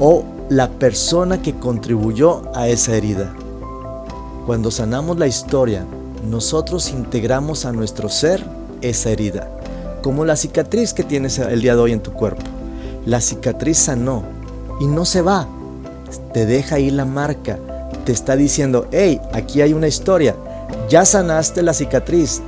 o 0.00 0.24
la 0.48 0.68
persona 0.68 1.42
que 1.42 1.54
contribuyó 1.58 2.42
a 2.54 2.68
esa 2.68 2.96
herida. 2.96 3.34
Cuando 4.46 4.70
sanamos 4.70 5.18
la 5.18 5.26
historia, 5.26 5.84
nosotros 6.26 6.90
integramos 6.90 7.64
a 7.64 7.72
nuestro 7.72 8.08
ser 8.08 8.42
esa 8.80 9.10
herida, 9.10 9.50
como 10.02 10.24
la 10.24 10.36
cicatriz 10.36 10.92
que 10.92 11.04
tienes 11.04 11.38
el 11.38 11.60
día 11.60 11.74
de 11.74 11.82
hoy 11.82 11.92
en 11.92 12.02
tu 12.02 12.12
cuerpo. 12.12 12.42
La 13.04 13.20
cicatriz 13.20 13.78
sanó, 13.78 14.22
y 14.80 14.86
no 14.86 15.04
se 15.04 15.22
va. 15.22 15.48
Te 16.32 16.46
deja 16.46 16.76
ahí 16.76 16.90
la 16.90 17.04
marca. 17.04 17.58
Te 18.04 18.12
está 18.12 18.36
diciendo, 18.36 18.86
hey, 18.92 19.20
aquí 19.32 19.60
hay 19.60 19.72
una 19.72 19.88
historia. 19.88 20.36
Ya 20.88 21.04
sanaste 21.04 21.62
la 21.62 21.74
cicatriz, 21.74 22.42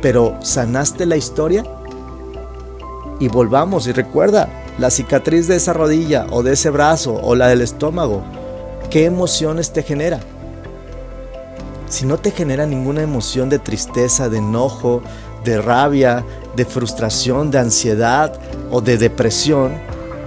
pero 0.00 0.36
¿sanaste 0.40 1.06
la 1.06 1.16
historia? 1.16 1.64
Y 3.20 3.28
volvamos 3.28 3.86
y 3.86 3.92
recuerda, 3.92 4.48
la 4.78 4.90
cicatriz 4.90 5.48
de 5.48 5.56
esa 5.56 5.72
rodilla 5.72 6.26
o 6.30 6.42
de 6.42 6.52
ese 6.52 6.70
brazo 6.70 7.20
o 7.22 7.34
la 7.34 7.48
del 7.48 7.60
estómago, 7.60 8.22
¿qué 8.90 9.04
emociones 9.04 9.72
te 9.72 9.82
genera? 9.82 10.20
Si 11.88 12.06
no 12.06 12.16
te 12.16 12.30
genera 12.30 12.64
ninguna 12.66 13.02
emoción 13.02 13.50
de 13.50 13.58
tristeza, 13.58 14.30
de 14.30 14.38
enojo, 14.38 15.02
de 15.44 15.60
rabia, 15.60 16.24
de 16.56 16.64
frustración, 16.64 17.50
de 17.50 17.58
ansiedad 17.58 18.32
o 18.70 18.80
de 18.80 18.96
depresión, 18.96 19.74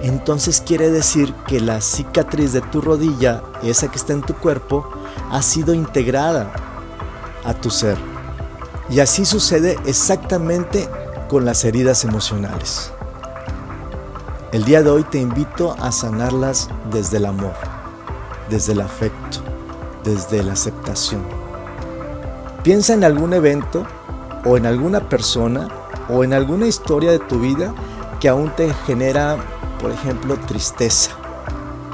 entonces 0.02 0.62
quiere 0.64 0.90
decir 0.90 1.32
que 1.46 1.60
la 1.60 1.80
cicatriz 1.80 2.52
de 2.52 2.60
tu 2.60 2.80
rodilla, 2.80 3.42
esa 3.62 3.88
que 3.88 3.96
está 3.96 4.12
en 4.12 4.22
tu 4.22 4.34
cuerpo, 4.34 4.88
ha 5.30 5.42
sido 5.42 5.74
integrada 5.74 6.52
a 7.44 7.54
tu 7.54 7.70
ser. 7.70 7.96
Y 8.90 9.00
así 9.00 9.24
sucede 9.24 9.78
exactamente 9.86 10.88
con 11.28 11.44
las 11.44 11.64
heridas 11.64 12.04
emocionales. 12.04 12.92
El 14.52 14.64
día 14.64 14.82
de 14.82 14.90
hoy 14.90 15.02
te 15.02 15.18
invito 15.18 15.74
a 15.80 15.90
sanarlas 15.90 16.68
desde 16.90 17.16
el 17.16 17.26
amor, 17.26 17.54
desde 18.48 18.72
el 18.72 18.80
afecto, 18.80 19.38
desde 20.04 20.42
la 20.42 20.52
aceptación. 20.52 21.22
Piensa 22.62 22.94
en 22.94 23.04
algún 23.04 23.32
evento 23.32 23.84
o 24.44 24.56
en 24.56 24.66
alguna 24.66 25.08
persona 25.08 25.68
o 26.08 26.22
en 26.22 26.32
alguna 26.32 26.66
historia 26.66 27.10
de 27.10 27.18
tu 27.18 27.40
vida 27.40 27.74
que 28.20 28.28
aún 28.28 28.50
te 28.54 28.72
genera 28.86 29.36
por 29.78 29.90
ejemplo, 29.90 30.36
tristeza, 30.46 31.12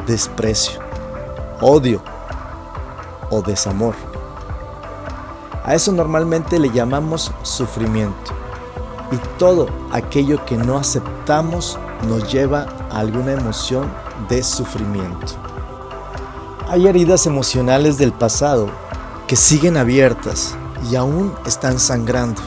desprecio, 0.06 0.80
odio 1.60 2.02
o 3.30 3.42
desamor. 3.42 3.94
A 5.64 5.74
eso 5.74 5.92
normalmente 5.92 6.58
le 6.58 6.70
llamamos 6.70 7.32
sufrimiento. 7.42 8.32
y 9.12 9.38
todo 9.38 9.68
aquello 9.92 10.42
que 10.46 10.56
no 10.56 10.78
aceptamos 10.78 11.78
nos 12.08 12.32
lleva 12.32 12.66
a 12.90 13.00
alguna 13.00 13.32
emoción 13.32 13.92
de 14.28 14.42
sufrimiento. 14.42 15.34
Hay 16.68 16.86
heridas 16.86 17.26
emocionales 17.26 17.98
del 17.98 18.12
pasado 18.12 18.70
que 19.26 19.36
siguen 19.36 19.76
abiertas 19.76 20.54
y 20.90 20.96
aún 20.96 21.34
están 21.44 21.78
sangrando. 21.78 22.40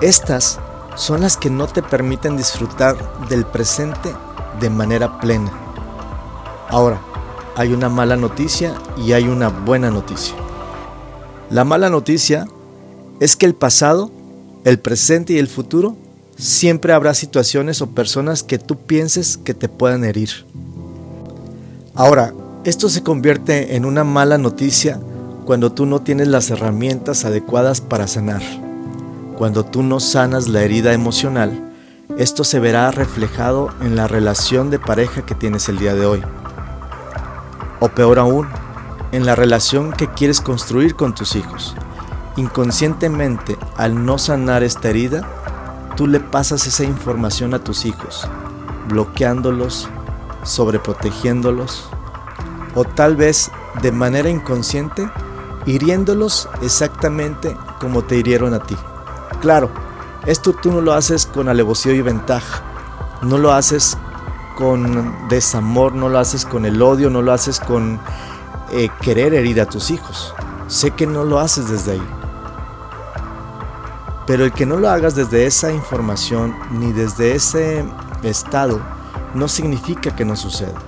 Estas 0.00 0.60
son 0.94 1.22
las 1.22 1.36
que 1.36 1.50
no 1.50 1.66
te 1.66 1.82
permiten 1.82 2.36
disfrutar 2.36 2.96
del 3.28 3.44
presente 3.44 4.14
de 4.60 4.70
manera 4.70 5.18
plena. 5.20 5.50
Ahora, 6.68 7.00
hay 7.56 7.72
una 7.72 7.88
mala 7.88 8.16
noticia 8.16 8.74
y 8.96 9.12
hay 9.12 9.24
una 9.24 9.48
buena 9.48 9.90
noticia. 9.90 10.34
La 11.50 11.64
mala 11.64 11.90
noticia 11.90 12.46
es 13.20 13.36
que 13.36 13.46
el 13.46 13.54
pasado, 13.54 14.10
el 14.64 14.78
presente 14.78 15.34
y 15.34 15.38
el 15.38 15.48
futuro 15.48 15.96
siempre 16.36 16.92
habrá 16.92 17.14
situaciones 17.14 17.82
o 17.82 17.90
personas 17.90 18.42
que 18.42 18.58
tú 18.58 18.78
pienses 18.78 19.36
que 19.36 19.54
te 19.54 19.68
puedan 19.68 20.04
herir. 20.04 20.30
Ahora, 21.94 22.32
esto 22.64 22.88
se 22.88 23.02
convierte 23.02 23.76
en 23.76 23.84
una 23.84 24.02
mala 24.02 24.38
noticia 24.38 24.98
cuando 25.44 25.72
tú 25.72 25.84
no 25.84 26.00
tienes 26.00 26.28
las 26.28 26.48
herramientas 26.50 27.24
adecuadas 27.24 27.80
para 27.80 28.06
sanar. 28.06 28.42
Cuando 29.36 29.64
tú 29.64 29.82
no 29.82 30.00
sanas 30.00 30.48
la 30.48 30.62
herida 30.62 30.92
emocional, 30.92 31.71
esto 32.18 32.44
se 32.44 32.60
verá 32.60 32.90
reflejado 32.90 33.70
en 33.80 33.96
la 33.96 34.06
relación 34.06 34.70
de 34.70 34.78
pareja 34.78 35.22
que 35.22 35.34
tienes 35.34 35.68
el 35.68 35.78
día 35.78 35.94
de 35.94 36.06
hoy. 36.06 36.22
O 37.80 37.88
peor 37.88 38.18
aún, 38.18 38.48
en 39.12 39.26
la 39.26 39.34
relación 39.34 39.92
que 39.92 40.08
quieres 40.08 40.40
construir 40.40 40.94
con 40.94 41.14
tus 41.14 41.36
hijos. 41.36 41.74
Inconscientemente, 42.36 43.56
al 43.76 44.04
no 44.04 44.18
sanar 44.18 44.62
esta 44.62 44.90
herida, 44.90 45.28
tú 45.96 46.06
le 46.06 46.20
pasas 46.20 46.66
esa 46.66 46.84
información 46.84 47.54
a 47.54 47.58
tus 47.58 47.84
hijos, 47.84 48.28
bloqueándolos, 48.88 49.88
sobreprotegiéndolos, 50.42 51.88
o 52.74 52.84
tal 52.84 53.16
vez 53.16 53.50
de 53.82 53.92
manera 53.92 54.28
inconsciente, 54.28 55.10
hiriéndolos 55.66 56.48
exactamente 56.62 57.56
como 57.80 58.02
te 58.02 58.16
hirieron 58.16 58.54
a 58.54 58.60
ti. 58.60 58.76
Claro, 59.40 59.70
esto 60.26 60.52
tú 60.52 60.70
no 60.70 60.80
lo 60.80 60.92
haces 60.92 61.26
con 61.26 61.48
alevosía 61.48 61.92
y 61.92 62.00
ventaja, 62.00 62.62
no 63.22 63.38
lo 63.38 63.52
haces 63.52 63.96
con 64.56 65.28
desamor, 65.28 65.94
no 65.94 66.08
lo 66.08 66.18
haces 66.18 66.46
con 66.46 66.64
el 66.64 66.80
odio, 66.80 67.10
no 67.10 67.22
lo 67.22 67.32
haces 67.32 67.58
con 67.58 67.98
eh, 68.70 68.88
querer 69.00 69.34
herir 69.34 69.60
a 69.60 69.66
tus 69.66 69.90
hijos. 69.90 70.34
Sé 70.68 70.92
que 70.92 71.06
no 71.06 71.24
lo 71.24 71.40
haces 71.40 71.68
desde 71.68 71.92
ahí. 71.92 72.08
Pero 74.26 74.44
el 74.44 74.52
que 74.52 74.66
no 74.66 74.76
lo 74.76 74.88
hagas 74.88 75.16
desde 75.16 75.46
esa 75.46 75.72
información 75.72 76.54
ni 76.70 76.92
desde 76.92 77.34
ese 77.34 77.84
estado 78.22 78.80
no 79.34 79.48
significa 79.48 80.14
que 80.14 80.24
no 80.24 80.36
suceda. 80.36 80.78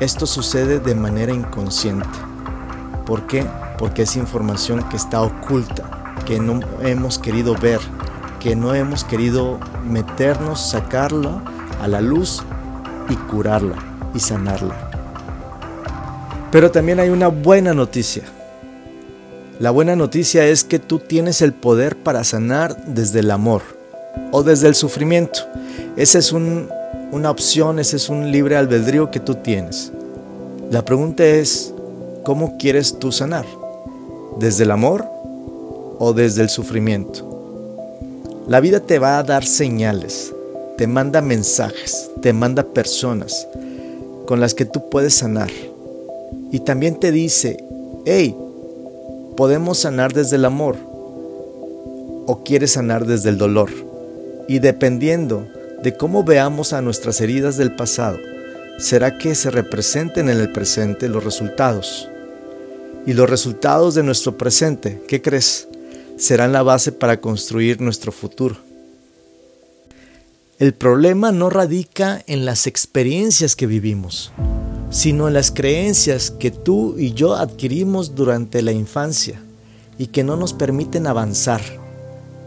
Esto 0.00 0.24
sucede 0.24 0.80
de 0.80 0.94
manera 0.94 1.32
inconsciente. 1.32 2.08
¿Por 3.04 3.26
qué? 3.26 3.46
Porque 3.76 4.02
es 4.02 4.16
información 4.16 4.82
que 4.84 4.96
está 4.96 5.20
oculta, 5.20 5.99
que 6.26 6.38
no 6.38 6.60
hemos 6.82 7.18
querido 7.18 7.56
ver, 7.56 7.80
que 8.38 8.56
no 8.56 8.74
hemos 8.74 9.04
querido 9.04 9.58
meternos, 9.84 10.60
sacarla 10.60 11.42
a 11.80 11.88
la 11.88 12.00
luz 12.00 12.42
y 13.08 13.14
curarla 13.14 13.76
y 14.14 14.20
sanarla. 14.20 14.90
Pero 16.50 16.70
también 16.70 17.00
hay 17.00 17.10
una 17.10 17.28
buena 17.28 17.74
noticia. 17.74 18.24
La 19.60 19.70
buena 19.70 19.94
noticia 19.94 20.46
es 20.46 20.64
que 20.64 20.78
tú 20.78 20.98
tienes 20.98 21.42
el 21.42 21.52
poder 21.52 21.96
para 21.96 22.24
sanar 22.24 22.84
desde 22.86 23.20
el 23.20 23.30
amor 23.30 23.62
o 24.32 24.42
desde 24.42 24.68
el 24.68 24.74
sufrimiento. 24.74 25.40
Esa 25.96 26.18
es 26.18 26.32
una 26.32 27.30
opción, 27.30 27.78
ese 27.78 27.96
es 27.96 28.08
un 28.08 28.32
libre 28.32 28.56
albedrío 28.56 29.10
que 29.10 29.20
tú 29.20 29.34
tienes. 29.34 29.92
La 30.70 30.84
pregunta 30.84 31.24
es, 31.24 31.74
¿cómo 32.24 32.56
quieres 32.56 32.98
tú 32.98 33.12
sanar? 33.12 33.44
¿Desde 34.38 34.64
el 34.64 34.70
amor 34.70 35.04
o 36.00 36.12
desde 36.12 36.42
el 36.42 36.48
sufrimiento? 36.48 37.30
La 38.48 38.58
vida 38.58 38.80
te 38.80 38.98
va 38.98 39.18
a 39.18 39.22
dar 39.22 39.44
señales, 39.44 40.34
te 40.76 40.88
manda 40.88 41.20
mensajes, 41.20 42.10
te 42.20 42.32
manda 42.32 42.64
personas 42.64 43.46
con 44.26 44.40
las 44.40 44.54
que 44.54 44.64
tú 44.64 44.88
puedes 44.90 45.14
sanar. 45.14 45.50
Y 46.50 46.60
también 46.60 46.98
te 46.98 47.12
dice, 47.12 47.62
hey, 48.06 48.34
podemos 49.36 49.78
sanar 49.78 50.12
desde 50.12 50.36
el 50.36 50.44
amor 50.46 50.76
o 52.26 52.42
quieres 52.44 52.72
sanar 52.72 53.06
desde 53.06 53.28
el 53.28 53.38
dolor. 53.38 53.70
Y 54.48 54.58
dependiendo 54.58 55.46
de 55.82 55.96
cómo 55.96 56.24
veamos 56.24 56.72
a 56.72 56.82
nuestras 56.82 57.20
heridas 57.20 57.56
del 57.56 57.76
pasado, 57.76 58.18
será 58.78 59.18
que 59.18 59.34
se 59.34 59.50
representen 59.50 60.28
en 60.28 60.40
el 60.40 60.50
presente 60.50 61.08
los 61.08 61.22
resultados. 61.22 62.08
Y 63.06 63.12
los 63.12 63.30
resultados 63.30 63.94
de 63.94 64.02
nuestro 64.02 64.36
presente, 64.36 65.00
¿qué 65.06 65.22
crees? 65.22 65.68
Serán 66.20 66.52
la 66.52 66.62
base 66.62 66.92
para 66.92 67.18
construir 67.18 67.80
nuestro 67.80 68.12
futuro. 68.12 68.56
El 70.58 70.74
problema 70.74 71.32
no 71.32 71.48
radica 71.48 72.22
en 72.26 72.44
las 72.44 72.66
experiencias 72.66 73.56
que 73.56 73.66
vivimos, 73.66 74.30
sino 74.90 75.28
en 75.28 75.32
las 75.32 75.50
creencias 75.50 76.30
que 76.30 76.50
tú 76.50 76.96
y 76.98 77.14
yo 77.14 77.36
adquirimos 77.36 78.14
durante 78.14 78.60
la 78.60 78.72
infancia 78.72 79.40
y 79.96 80.08
que 80.08 80.22
no 80.22 80.36
nos 80.36 80.52
permiten 80.52 81.06
avanzar. 81.06 81.62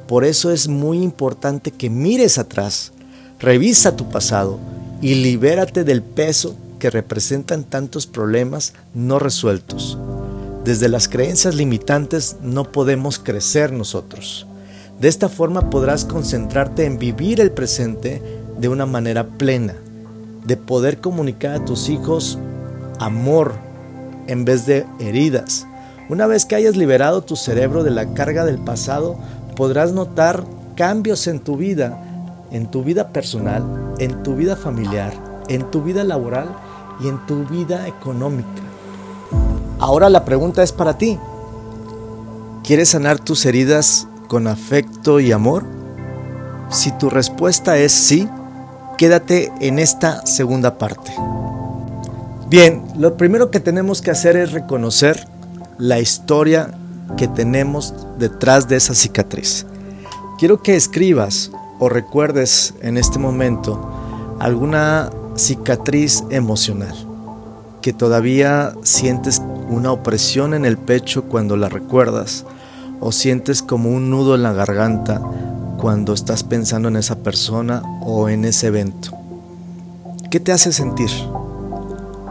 Por 0.08 0.24
eso 0.24 0.52
es 0.52 0.68
muy 0.68 1.02
importante 1.02 1.72
que 1.72 1.90
mires 1.90 2.38
atrás, 2.38 2.92
revisa 3.40 3.96
tu 3.96 4.08
pasado 4.08 4.60
y 5.02 5.16
libérate 5.16 5.84
del 5.84 6.04
peso 6.04 6.56
que 6.78 6.92
representan 6.92 7.64
tantos 7.64 8.06
problemas 8.06 8.76
no 8.94 9.18
resueltos. 9.18 9.98
Desde 10.64 10.88
las 10.88 11.10
creencias 11.10 11.56
limitantes 11.56 12.38
no 12.42 12.72
podemos 12.72 13.20
crecer 13.20 13.74
nosotros. 13.74 14.48
De 14.98 15.10
esta 15.10 15.28
forma 15.28 15.70
podrás 15.70 16.06
concentrarte 16.06 16.86
en 16.86 16.98
vivir 16.98 17.42
el 17.42 17.52
presente 17.52 18.22
de 18.58 18.70
una 18.70 18.86
manera 18.86 19.28
plena, 19.28 19.76
de 20.46 20.56
poder 20.56 21.02
comunicar 21.02 21.56
a 21.56 21.66
tus 21.66 21.90
hijos 21.90 22.40
amor 22.98 23.52
en 24.28 24.46
vez 24.46 24.66
de 24.66 24.86
heridas. 25.02 25.68
Una 26.08 26.28
vez 26.28 26.46
que 26.46 26.56
hayas 26.56 26.78
liberado 26.78 27.24
tu 27.24 27.36
cerebro 27.36 27.84
de 27.84 27.92
la 27.92 28.14
carga 28.14 28.46
del 28.46 28.58
pasado, 28.58 29.18
podrás 29.58 29.92
notar 29.92 30.46
cambios 30.78 31.28
en 31.28 31.42
tu 31.42 31.58
vida, 31.58 32.02
en 32.52 32.72
tu 32.72 32.86
vida 32.86 33.10
personal, 33.10 33.96
en 34.00 34.24
tu 34.24 34.38
vida 34.38 34.56
familiar, 34.56 35.14
en 35.50 35.70
tu 35.72 35.84
vida 35.84 36.06
laboral 36.06 36.56
y 37.02 37.10
en 37.10 37.26
tu 37.26 37.44
vida 37.48 37.86
económica. 37.86 38.63
Ahora 39.84 40.10
la 40.10 40.24
pregunta 40.24 40.64
es 40.64 40.72
para 40.72 40.98
ti. 40.98 41.20
¿Quieres 42.64 42.92
sanar 42.92 43.20
tus 43.20 43.46
heridas 43.46 44.08
con 44.30 44.48
afecto 44.48 45.20
y 45.20 45.34
amor? 45.34 45.66
Si 46.70 46.90
tu 46.94 47.10
respuesta 47.10 47.78
es 47.78 47.92
sí, 47.92 48.30
quédate 48.98 49.52
en 49.60 49.80
esta 49.80 50.26
segunda 50.26 50.78
parte. 50.78 51.12
Bien, 52.48 52.86
lo 52.96 53.18
primero 53.18 53.52
que 53.52 53.60
tenemos 53.60 54.02
que 54.02 54.12
hacer 54.12 54.38
es 54.38 54.54
reconocer 54.54 55.28
la 55.78 56.00
historia 56.00 56.72
que 57.18 57.28
tenemos 57.28 57.94
detrás 58.18 58.70
de 58.70 58.78
esa 58.78 58.96
cicatriz. 58.96 59.66
Quiero 60.40 60.64
que 60.64 60.78
escribas 60.78 61.52
o 61.80 61.90
recuerdes 61.90 62.74
en 62.82 62.96
este 62.98 63.20
momento 63.20 63.86
alguna 64.40 65.10
cicatriz 65.36 66.24
emocional, 66.30 66.96
que 67.82 67.92
todavía 67.92 68.76
sientes 68.84 69.42
una 69.70 69.92
opresión 69.92 70.54
en 70.54 70.66
el 70.66 70.78
pecho 70.78 71.26
cuando 71.26 71.58
la 71.58 71.70
recuerdas 71.70 72.46
o 73.00 73.12
sientes 73.12 73.62
como 73.62 73.90
un 73.90 74.10
nudo 74.10 74.36
en 74.36 74.44
la 74.44 74.54
garganta 74.54 75.22
cuando 75.78 76.14
estás 76.14 76.44
pensando 76.44 76.88
en 76.88 76.96
esa 76.96 77.18
persona 77.18 77.82
o 78.02 78.30
en 78.30 78.46
ese 78.46 78.68
evento. 78.68 79.12
¿Qué 80.32 80.40
te 80.40 80.52
hace 80.52 80.72
sentir? 80.72 81.10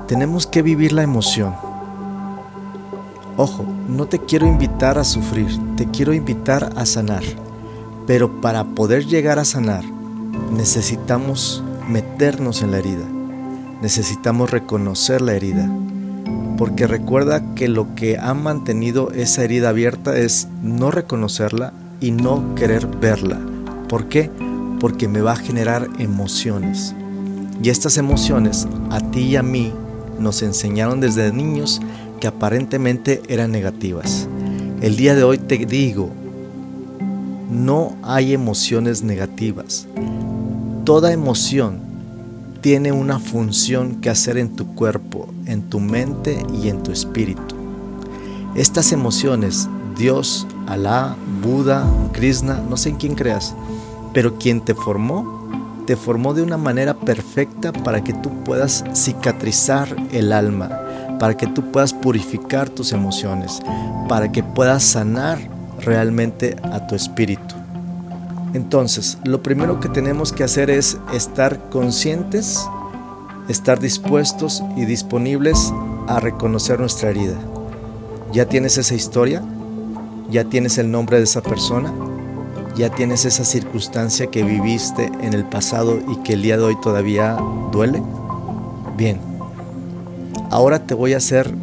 Tenemos 0.09 0.47
que 0.47 0.63
vivir 0.63 0.93
la 0.93 1.03
emoción. 1.03 1.55
Ojo, 3.37 3.65
no 3.89 4.07
te 4.07 4.19
quiero 4.19 4.47
invitar 4.47 4.99
a 4.99 5.05
sufrir, 5.05 5.49
te 5.77 5.87
quiero 5.87 6.13
invitar 6.13 6.73
a 6.77 6.87
sanar. 6.87 7.23
Pero 8.07 8.41
para 8.41 8.65
poder 8.65 9.07
llegar 9.07 9.39
a 9.39 9.45
sanar, 9.45 9.85
necesitamos 10.51 11.63
meternos 11.89 12.63
en 12.63 12.71
la 12.73 12.79
herida. 12.79 13.05
Necesitamos 13.81 14.51
reconocer 14.51 15.21
la 15.21 15.35
herida. 15.35 15.69
Porque 16.63 16.87
recuerda 16.87 17.43
que 17.57 17.67
lo 17.67 17.97
que 17.97 18.19
ha 18.19 18.35
mantenido 18.35 19.11
esa 19.11 19.43
herida 19.43 19.71
abierta 19.71 20.17
es 20.17 20.47
no 20.63 20.93
reconocerla 20.93 21.73
y 22.01 22.13
no 22.13 22.55
querer 22.55 22.87
verla. 22.87 23.41
¿Por 23.89 24.09
qué? 24.09 24.31
Porque 24.79 25.09
me 25.09 25.23
va 25.23 25.33
a 25.33 25.37
generar 25.37 25.89
emociones. 25.99 26.95
Y 27.61 27.69
estas 27.71 27.99
emociones 27.99 28.69
a 28.91 29.01
ti 29.01 29.23
y 29.23 29.35
a 29.35 29.43
mí 29.43 29.73
nos 30.21 30.41
enseñaron 30.43 31.01
desde 31.01 31.33
niños 31.33 31.81
que 32.21 32.29
aparentemente 32.29 33.23
eran 33.27 33.51
negativas. 33.51 34.29
El 34.81 34.97
día 34.97 35.17
de 35.17 35.25
hoy 35.25 35.39
te 35.39 35.67
digo, 35.67 36.11
no 37.51 37.97
hay 38.05 38.35
emociones 38.35 39.03
negativas. 39.03 39.89
Toda 40.85 41.13
emoción 41.13 41.81
tiene 42.63 42.93
una 42.93 43.19
función 43.19 43.97
que 43.97 44.09
hacer 44.09 44.39
en 44.39 44.55
tu 44.55 44.75
cuerpo, 44.77 45.29
en 45.47 45.63
tu 45.63 45.81
mente 45.81 46.47
y 46.63 46.69
en 46.69 46.85
tu 46.85 46.93
espíritu. 46.93 47.57
Estas 48.55 48.93
emociones, 48.93 49.69
Dios, 49.99 50.47
Alá, 50.69 51.17
Buda, 51.43 51.85
Krishna, 52.13 52.63
no 52.71 52.77
sé 52.77 52.91
en 52.91 52.97
quién 52.97 53.17
creas, 53.17 53.57
pero 54.15 54.39
quien 54.39 54.61
te 54.61 54.77
formó, 54.77 55.51
te 55.87 55.97
formó 55.97 56.35
de 56.35 56.43
una 56.43 56.57
manera 56.57 56.95
perfecta 56.95 57.73
para 57.73 58.05
que 58.05 58.13
tú 58.13 58.31
puedas 58.45 58.85
cicatrizar 58.95 59.97
el 60.13 60.33
alma, 60.33 60.71
para 61.19 61.37
que 61.37 61.49
tú 61.49 61.73
puedas 61.73 61.93
purificar 61.93 62.71
tus 62.71 62.93
emociones, 62.93 63.61
para 64.09 64.31
que 64.31 64.45
puedas 64.45 64.85
sanar 64.85 65.41
realmente 65.81 66.55
a 66.63 66.87
tu 66.87 66.95
espíritu. 66.95 67.62
Entonces, 68.55 69.19
lo 69.25 69.43
primero 69.43 69.81
que 69.81 69.89
tenemos 69.89 70.33
que 70.33 70.45
hacer 70.45 70.69
es 70.69 70.99
estar 71.15 71.71
conscientes, 71.71 72.67
estar 73.49 73.81
dispuestos 73.81 74.63
y 74.77 74.85
disponibles 74.85 75.73
a 76.07 76.21
reconocer 76.21 76.79
nuestra 76.79 77.11
herida. 77.11 77.39
¿Ya 78.33 78.47
tienes 78.47 78.77
esa 78.77 78.95
historia? 78.95 79.43
¿Ya 80.31 80.45
tienes 80.45 80.77
el 80.79 80.91
nombre 80.91 81.17
de 81.19 81.25
esa 81.25 81.43
persona? 81.43 81.93
¿Ya 82.77 82.91
tienes 82.91 83.25
esa 83.25 83.45
circunstancia 83.45 84.27
que 84.29 84.43
viviste 84.43 85.11
en 85.21 85.33
el 85.33 85.45
pasado 85.45 85.99
y 86.09 86.17
que 86.23 86.35
el 86.35 86.43
día 86.43 86.57
de 86.57 86.65
hoy 86.65 86.77
todavía 86.81 87.37
duele? 87.71 88.03
Bien, 88.97 89.19
ahora 90.51 90.87
te 90.87 90.95
voy 90.95 91.15
a 91.15 91.19
hacer 91.19 91.55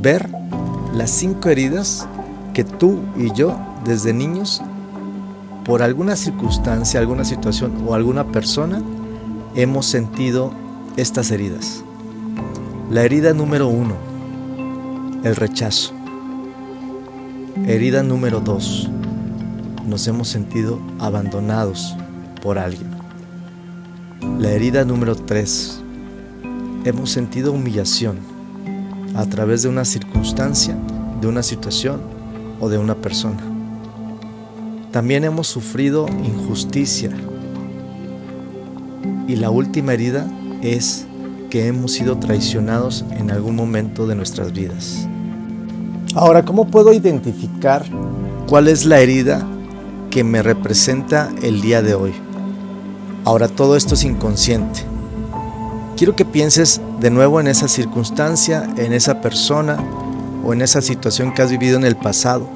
ver 0.00 0.28
las 0.92 1.10
cinco 1.10 1.48
heridas 1.48 2.06
que 2.52 2.62
tú 2.62 3.00
y 3.16 3.32
yo 3.32 3.56
desde 3.84 4.12
niños 4.12 4.62
por 5.64 5.82
alguna 5.82 6.14
circunstancia, 6.14 7.00
alguna 7.00 7.24
situación 7.24 7.84
o 7.86 7.94
alguna 7.94 8.24
persona, 8.24 8.82
hemos 9.54 9.86
sentido 9.86 10.52
estas 10.96 11.30
heridas. 11.30 11.82
La 12.90 13.02
herida 13.02 13.32
número 13.32 13.68
uno, 13.68 13.94
el 15.24 15.34
rechazo. 15.36 15.94
Herida 17.66 18.02
número 18.02 18.40
dos, 18.40 18.90
nos 19.86 20.06
hemos 20.06 20.28
sentido 20.28 20.80
abandonados 20.98 21.96
por 22.42 22.58
alguien. 22.58 22.90
La 24.38 24.50
herida 24.50 24.84
número 24.84 25.16
tres, 25.16 25.80
hemos 26.84 27.10
sentido 27.10 27.52
humillación 27.52 28.18
a 29.14 29.24
través 29.26 29.62
de 29.62 29.68
una 29.70 29.84
circunstancia, 29.84 30.76
de 31.20 31.26
una 31.26 31.42
situación 31.42 32.02
o 32.60 32.68
de 32.68 32.76
una 32.76 32.96
persona. 32.96 33.53
También 34.94 35.24
hemos 35.24 35.48
sufrido 35.48 36.06
injusticia. 36.24 37.10
Y 39.26 39.34
la 39.34 39.50
última 39.50 39.92
herida 39.92 40.30
es 40.62 41.04
que 41.50 41.66
hemos 41.66 41.90
sido 41.90 42.18
traicionados 42.18 43.04
en 43.10 43.32
algún 43.32 43.56
momento 43.56 44.06
de 44.06 44.14
nuestras 44.14 44.52
vidas. 44.52 45.08
Ahora, 46.14 46.44
¿cómo 46.44 46.68
puedo 46.68 46.92
identificar 46.92 47.84
cuál 48.46 48.68
es 48.68 48.84
la 48.84 49.00
herida 49.00 49.44
que 50.12 50.22
me 50.22 50.44
representa 50.44 51.28
el 51.42 51.60
día 51.60 51.82
de 51.82 51.94
hoy? 51.94 52.12
Ahora, 53.24 53.48
todo 53.48 53.74
esto 53.74 53.94
es 53.94 54.04
inconsciente. 54.04 54.82
Quiero 55.96 56.14
que 56.14 56.24
pienses 56.24 56.80
de 57.00 57.10
nuevo 57.10 57.40
en 57.40 57.48
esa 57.48 57.66
circunstancia, 57.66 58.72
en 58.76 58.92
esa 58.92 59.20
persona 59.20 59.76
o 60.44 60.52
en 60.52 60.62
esa 60.62 60.80
situación 60.80 61.34
que 61.34 61.42
has 61.42 61.50
vivido 61.50 61.78
en 61.78 61.84
el 61.84 61.96
pasado 61.96 62.46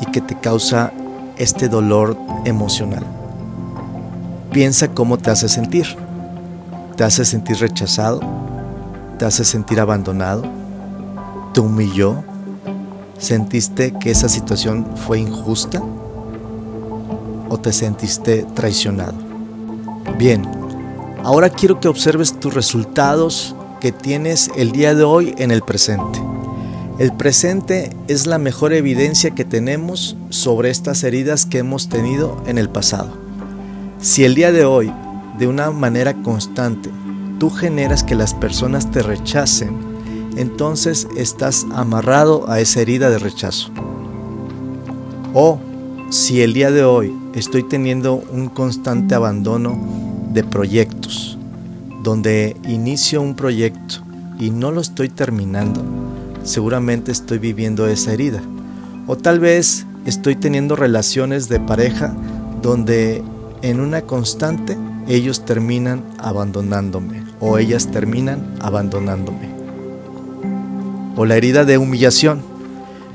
y 0.00 0.10
que 0.10 0.22
te 0.22 0.34
causa 0.40 0.94
este 1.36 1.68
dolor 1.68 2.16
emocional. 2.44 3.04
Piensa 4.52 4.88
cómo 4.88 5.18
te 5.18 5.30
hace 5.30 5.48
sentir. 5.48 5.86
¿Te 6.96 7.04
hace 7.04 7.24
sentir 7.24 7.58
rechazado? 7.58 8.20
¿Te 9.18 9.24
hace 9.24 9.44
sentir 9.44 9.80
abandonado? 9.80 10.42
¿Te 11.54 11.60
humilló? 11.60 12.22
¿Sentiste 13.18 13.92
que 13.98 14.10
esa 14.10 14.28
situación 14.28 14.86
fue 14.96 15.20
injusta? 15.20 15.80
¿O 17.48 17.58
te 17.58 17.72
sentiste 17.72 18.44
traicionado? 18.54 19.14
Bien, 20.18 20.42
ahora 21.24 21.48
quiero 21.48 21.80
que 21.80 21.88
observes 21.88 22.38
tus 22.38 22.52
resultados 22.52 23.54
que 23.80 23.92
tienes 23.92 24.50
el 24.56 24.72
día 24.72 24.94
de 24.94 25.04
hoy 25.04 25.34
en 25.38 25.50
el 25.50 25.62
presente. 25.62 26.31
El 26.98 27.12
presente 27.14 27.90
es 28.06 28.26
la 28.26 28.38
mejor 28.38 28.74
evidencia 28.74 29.30
que 29.30 29.46
tenemos 29.46 30.14
sobre 30.28 30.68
estas 30.68 31.04
heridas 31.04 31.46
que 31.46 31.58
hemos 31.58 31.88
tenido 31.88 32.42
en 32.46 32.58
el 32.58 32.68
pasado. 32.68 33.16
Si 33.98 34.24
el 34.24 34.34
día 34.34 34.52
de 34.52 34.66
hoy, 34.66 34.92
de 35.38 35.46
una 35.46 35.70
manera 35.70 36.12
constante, 36.22 36.90
tú 37.38 37.48
generas 37.48 38.04
que 38.04 38.14
las 38.14 38.34
personas 38.34 38.90
te 38.90 39.02
rechacen, 39.02 39.70
entonces 40.36 41.08
estás 41.16 41.64
amarrado 41.72 42.50
a 42.50 42.60
esa 42.60 42.82
herida 42.82 43.08
de 43.08 43.18
rechazo. 43.18 43.70
O 45.32 45.58
si 46.10 46.42
el 46.42 46.52
día 46.52 46.70
de 46.70 46.84
hoy 46.84 47.10
estoy 47.34 47.62
teniendo 47.62 48.22
un 48.30 48.50
constante 48.50 49.14
abandono 49.14 49.78
de 50.30 50.44
proyectos, 50.44 51.38
donde 52.02 52.54
inicio 52.68 53.22
un 53.22 53.34
proyecto 53.34 53.96
y 54.38 54.50
no 54.50 54.70
lo 54.70 54.82
estoy 54.82 55.08
terminando, 55.08 55.82
seguramente 56.44 57.12
estoy 57.12 57.38
viviendo 57.38 57.86
esa 57.86 58.12
herida. 58.12 58.42
O 59.06 59.16
tal 59.16 59.40
vez 59.40 59.86
estoy 60.06 60.36
teniendo 60.36 60.76
relaciones 60.76 61.48
de 61.48 61.60
pareja 61.60 62.14
donde 62.60 63.22
en 63.62 63.80
una 63.80 64.02
constante 64.02 64.76
ellos 65.08 65.44
terminan 65.44 66.04
abandonándome 66.18 67.22
o 67.40 67.58
ellas 67.58 67.90
terminan 67.90 68.54
abandonándome. 68.60 69.50
O 71.16 71.26
la 71.26 71.36
herida 71.36 71.64
de 71.64 71.78
humillación. 71.78 72.40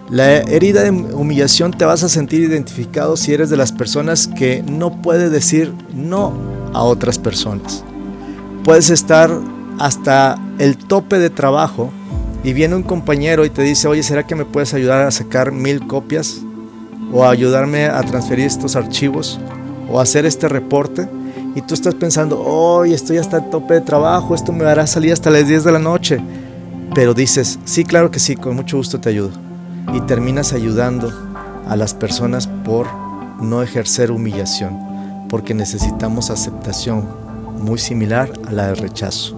La 0.09 0.37
herida 0.37 0.83
de 0.83 0.91
humillación 0.91 1.71
te 1.71 1.83
vas 1.83 2.03
a 2.03 2.09
sentir 2.09 2.41
identificado 2.41 3.17
si 3.17 3.33
eres 3.33 3.49
de 3.49 3.57
las 3.57 3.73
personas 3.73 4.27
que 4.27 4.63
no 4.63 5.01
puede 5.01 5.29
decir 5.29 5.73
no 5.93 6.33
a 6.73 6.83
otras 6.83 7.19
personas. 7.19 7.83
Puedes 8.63 8.89
estar 8.89 9.31
hasta 9.79 10.39
el 10.59 10.77
tope 10.77 11.19
de 11.19 11.29
trabajo 11.29 11.91
y 12.43 12.53
viene 12.53 12.75
un 12.75 12.83
compañero 12.83 13.45
y 13.45 13.49
te 13.49 13.61
dice, 13.61 13.87
oye, 13.87 14.03
¿será 14.03 14.25
que 14.25 14.35
me 14.35 14.45
puedes 14.45 14.73
ayudar 14.73 15.05
a 15.05 15.11
sacar 15.11 15.51
mil 15.51 15.85
copias? 15.87 16.41
¿O 17.11 17.25
ayudarme 17.25 17.85
a 17.85 18.01
transferir 18.03 18.45
estos 18.45 18.75
archivos? 18.75 19.39
¿O 19.89 19.99
hacer 19.99 20.25
este 20.25 20.47
reporte? 20.47 21.07
Y 21.55 21.61
tú 21.61 21.73
estás 21.73 21.95
pensando, 21.95 22.41
oye, 22.41 22.93
estoy 22.93 23.17
hasta 23.17 23.37
el 23.37 23.49
tope 23.49 23.75
de 23.75 23.81
trabajo, 23.81 24.35
esto 24.35 24.51
me 24.53 24.65
hará 24.65 24.85
salir 24.85 25.13
hasta 25.13 25.29
las 25.29 25.47
10 25.47 25.63
de 25.63 25.71
la 25.71 25.79
noche. 25.79 26.19
Pero 26.93 27.13
dices, 27.13 27.59
sí, 27.65 27.83
claro 27.83 28.11
que 28.11 28.19
sí, 28.19 28.35
con 28.35 28.55
mucho 28.55 28.77
gusto 28.77 28.99
te 28.99 29.09
ayudo. 29.09 29.31
Y 29.93 30.01
terminas 30.01 30.53
ayudando 30.53 31.11
a 31.67 31.75
las 31.75 31.93
personas 31.93 32.47
por 32.47 32.87
no 33.41 33.61
ejercer 33.61 34.11
humillación, 34.11 35.27
porque 35.29 35.53
necesitamos 35.53 36.29
aceptación 36.29 37.07
muy 37.59 37.79
similar 37.79 38.31
a 38.47 38.51
la 38.51 38.67
del 38.67 38.77
rechazo. 38.77 39.36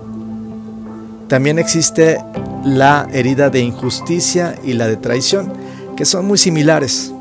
También 1.29 1.59
existe 1.59 2.17
la 2.65 3.07
herida 3.13 3.51
de 3.51 3.59
injusticia 3.59 4.55
y 4.63 4.73
la 4.73 4.87
de 4.87 4.97
traición, 4.97 5.53
que 5.95 6.03
son 6.03 6.25
muy 6.25 6.39
similares. 6.39 7.13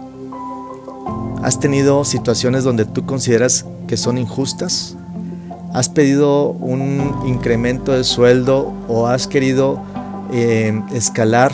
¿Has 1.42 1.60
tenido 1.60 2.04
situaciones 2.06 2.64
donde 2.64 2.86
tú 2.86 3.04
consideras 3.04 3.66
que 3.86 3.98
son 3.98 4.16
injustas? 4.16 4.96
¿Has 5.74 5.90
pedido 5.90 6.52
un 6.52 7.22
incremento 7.26 7.92
de 7.92 8.02
sueldo 8.02 8.72
o 8.88 9.08
has 9.08 9.28
querido 9.28 9.78
eh, 10.32 10.82
escalar 10.94 11.52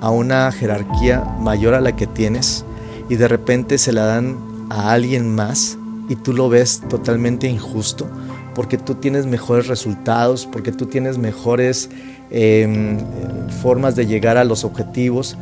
a 0.00 0.10
una 0.10 0.52
jerarquía 0.52 1.24
mayor 1.40 1.74
a 1.74 1.80
la 1.80 1.96
que 1.96 2.06
tienes 2.06 2.64
y 3.08 3.16
de 3.16 3.26
repente 3.26 3.78
se 3.78 3.92
la 3.92 4.06
dan 4.06 4.36
a 4.70 4.92
alguien 4.92 5.34
más 5.34 5.76
y 6.08 6.14
tú 6.14 6.32
lo 6.32 6.48
ves 6.48 6.82
totalmente 6.88 7.48
injusto 7.48 8.06
porque 8.56 8.76
tú 8.76 8.96
tienes 8.96 9.26
mejores 9.26 9.68
resultados, 9.68 10.48
porque 10.50 10.72
tú 10.72 10.86
tienes 10.86 11.16
mejores 11.16 11.88
Em, 12.30 12.98
formas 13.62 13.94
de 13.94 14.06
llegar 14.06 14.36
a 14.36 14.44
los 14.44 14.64
objetivos, 14.64 15.36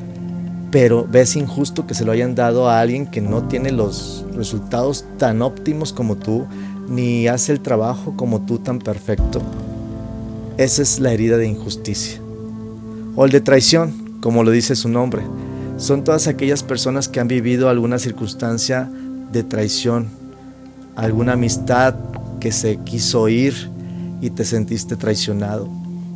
pero 0.70 1.06
ves 1.10 1.34
injusto 1.34 1.86
que 1.86 1.94
se 1.94 2.04
lo 2.04 2.12
hayan 2.12 2.34
dado 2.34 2.68
a 2.68 2.80
alguien 2.80 3.06
que 3.06 3.22
no 3.22 3.44
tiene 3.44 3.72
los 3.72 4.24
resultados 4.34 5.06
tan 5.18 5.40
óptimos 5.40 5.94
como 5.94 6.16
tú, 6.16 6.46
ni 6.88 7.26
hace 7.26 7.52
el 7.52 7.60
trabajo 7.60 8.14
como 8.16 8.44
tú 8.44 8.58
tan 8.58 8.80
perfecto. 8.80 9.40
Esa 10.58 10.82
es 10.82 11.00
la 11.00 11.12
herida 11.12 11.38
de 11.38 11.46
injusticia. 11.46 12.20
O 13.16 13.24
el 13.24 13.30
de 13.30 13.40
traición, 13.40 14.18
como 14.20 14.44
lo 14.44 14.50
dice 14.50 14.76
su 14.76 14.90
nombre. 14.90 15.22
Son 15.78 16.04
todas 16.04 16.26
aquellas 16.26 16.62
personas 16.62 17.08
que 17.08 17.18
han 17.18 17.28
vivido 17.28 17.70
alguna 17.70 17.98
circunstancia 17.98 18.90
de 19.32 19.42
traición, 19.42 20.08
alguna 20.96 21.32
amistad 21.32 21.94
que 22.44 22.52
se 22.52 22.76
quiso 22.76 23.30
ir 23.30 23.54
y 24.20 24.28
te 24.28 24.44
sentiste 24.44 24.96
traicionado 24.96 25.66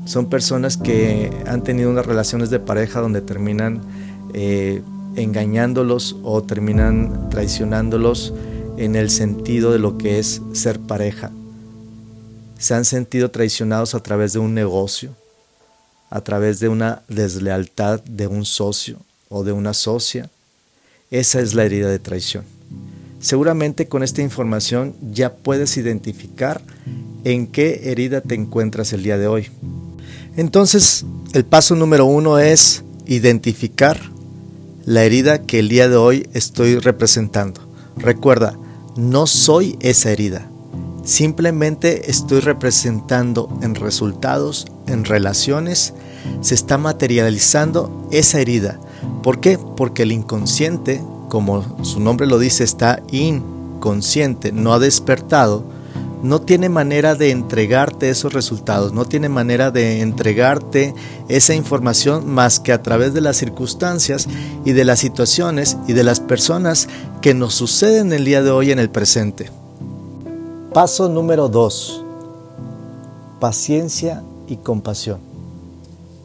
son 0.05 0.29
personas 0.29 0.77
que 0.77 1.33
han 1.47 1.63
tenido 1.63 1.89
unas 1.89 2.05
relaciones 2.05 2.51
de 2.51 2.61
pareja 2.61 3.01
donde 3.01 3.23
terminan 3.23 3.81
eh, 4.35 4.83
engañándolos 5.17 6.17
o 6.23 6.43
terminan 6.43 7.31
traicionándolos 7.31 8.35
en 8.77 8.95
el 8.95 9.09
sentido 9.09 9.73
de 9.73 9.79
lo 9.79 9.97
que 9.97 10.19
es 10.19 10.43
ser 10.53 10.79
pareja. 10.81 11.31
Se 12.59 12.75
han 12.75 12.85
sentido 12.85 13.31
traicionados 13.31 13.95
a 13.95 14.01
través 14.01 14.35
de 14.35 14.39
un 14.39 14.53
negocio, 14.53 15.15
a 16.11 16.21
través 16.21 16.61
de 16.61 16.69
una 16.69 17.01
deslealtad 17.09 18.03
de 18.05 18.27
un 18.27 18.45
socio 18.45 18.99
o 19.31 19.45
de 19.45 19.53
una 19.53 19.73
socia. 19.73 20.29
Esa 21.11 21.41
es 21.41 21.55
la 21.55 21.65
herida 21.65 21.89
de 21.89 21.99
traición. 21.99 22.58
Seguramente 23.21 23.89
con 23.89 24.03
esta 24.03 24.23
información 24.23 24.95
ya 25.11 25.35
puedes 25.35 25.77
identificar 25.77 26.61
en 27.25 27.47
qué 27.47 27.91
herida 27.91 28.21
te 28.21 28.35
encuentras 28.35 28.93
el 28.93 29.03
día 29.03 29.19
de 29.19 29.27
hoy. 29.27 29.49
Entonces, 30.37 31.05
el 31.33 31.45
paso 31.45 31.75
número 31.75 32.07
uno 32.07 32.39
es 32.39 32.85
identificar 33.07 34.01
la 34.85 35.03
herida 35.05 35.43
que 35.43 35.59
el 35.59 35.69
día 35.69 35.89
de 35.89 35.97
hoy 35.97 36.29
estoy 36.33 36.79
representando. 36.79 37.61
Recuerda, 37.97 38.57
no 38.97 39.27
soy 39.27 39.77
esa 39.81 40.11
herida. 40.11 40.49
Simplemente 41.05 42.11
estoy 42.11 42.41
representando 42.41 43.59
en 43.63 43.75
resultados, 43.75 44.67
en 44.87 45.05
relaciones, 45.05 45.95
se 46.41 46.55
está 46.55 46.79
materializando 46.79 48.09
esa 48.13 48.41
herida. 48.41 48.79
¿Por 49.23 49.41
qué? 49.41 49.59
Porque 49.59 50.03
el 50.03 50.13
inconsciente, 50.13 51.03
como 51.29 51.85
su 51.85 52.01
nombre 52.01 52.27
lo 52.27 52.39
dice, 52.39 52.65
está 52.65 53.03
inconsciente, 53.11 54.53
no 54.53 54.73
ha 54.73 54.79
despertado 54.79 55.65
no 56.23 56.41
tiene 56.41 56.69
manera 56.69 57.15
de 57.15 57.31
entregarte 57.31 58.11
esos 58.11 58.33
resultados, 58.33 58.93
no 58.93 59.05
tiene 59.05 59.29
manera 59.29 59.71
de 59.71 60.01
entregarte 60.01 60.95
esa 61.29 61.55
información 61.55 62.29
más 62.29 62.61
que 62.61 62.73
a 62.73 62.83
través 62.83 63.15
de 63.15 63.21
las 63.21 63.37
circunstancias 63.37 64.29
y 64.65 64.73
de 64.73 64.85
las 64.85 64.99
situaciones 64.99 65.77
y 65.87 65.93
de 65.93 66.03
las 66.03 66.21
personas 66.21 66.89
que 67.21 67.35
nos 67.35 67.55
suceden 67.55 68.13
el 68.13 68.25
día 68.25 68.43
de 68.43 68.51
hoy 68.51 68.73
en 68.73 68.79
el 68.79 68.91
presente. 68.91 69.51
Paso 70.73 71.09
número 71.09 71.49
2. 71.49 72.05
Paciencia 73.41 74.23
y 74.49 74.57
compasión. 74.57 75.21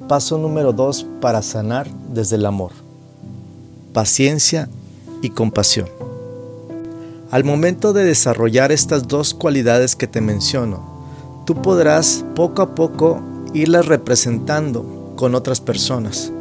Paso 0.08 0.38
número 0.38 0.74
2 0.74 1.06
para 1.22 1.42
sanar 1.42 1.88
desde 2.12 2.36
el 2.36 2.46
amor. 2.46 2.72
Paciencia 3.94 4.70
y 5.24 5.32
compasión. 5.32 5.90
Al 7.32 7.44
momento 7.44 7.94
de 7.94 8.04
desarrollar 8.04 8.72
estas 8.72 9.08
dos 9.08 9.34
cualidades 9.34 9.96
que 9.96 10.06
te 10.06 10.22
menciono, 10.22 10.84
tú 11.48 11.56
podrás 11.56 12.24
poco 12.36 12.62
a 12.62 12.76
poco 12.76 13.24
irlas 13.56 13.88
representando 13.88 15.14
con 15.16 15.34
otras 15.34 15.60
personas 15.60 16.32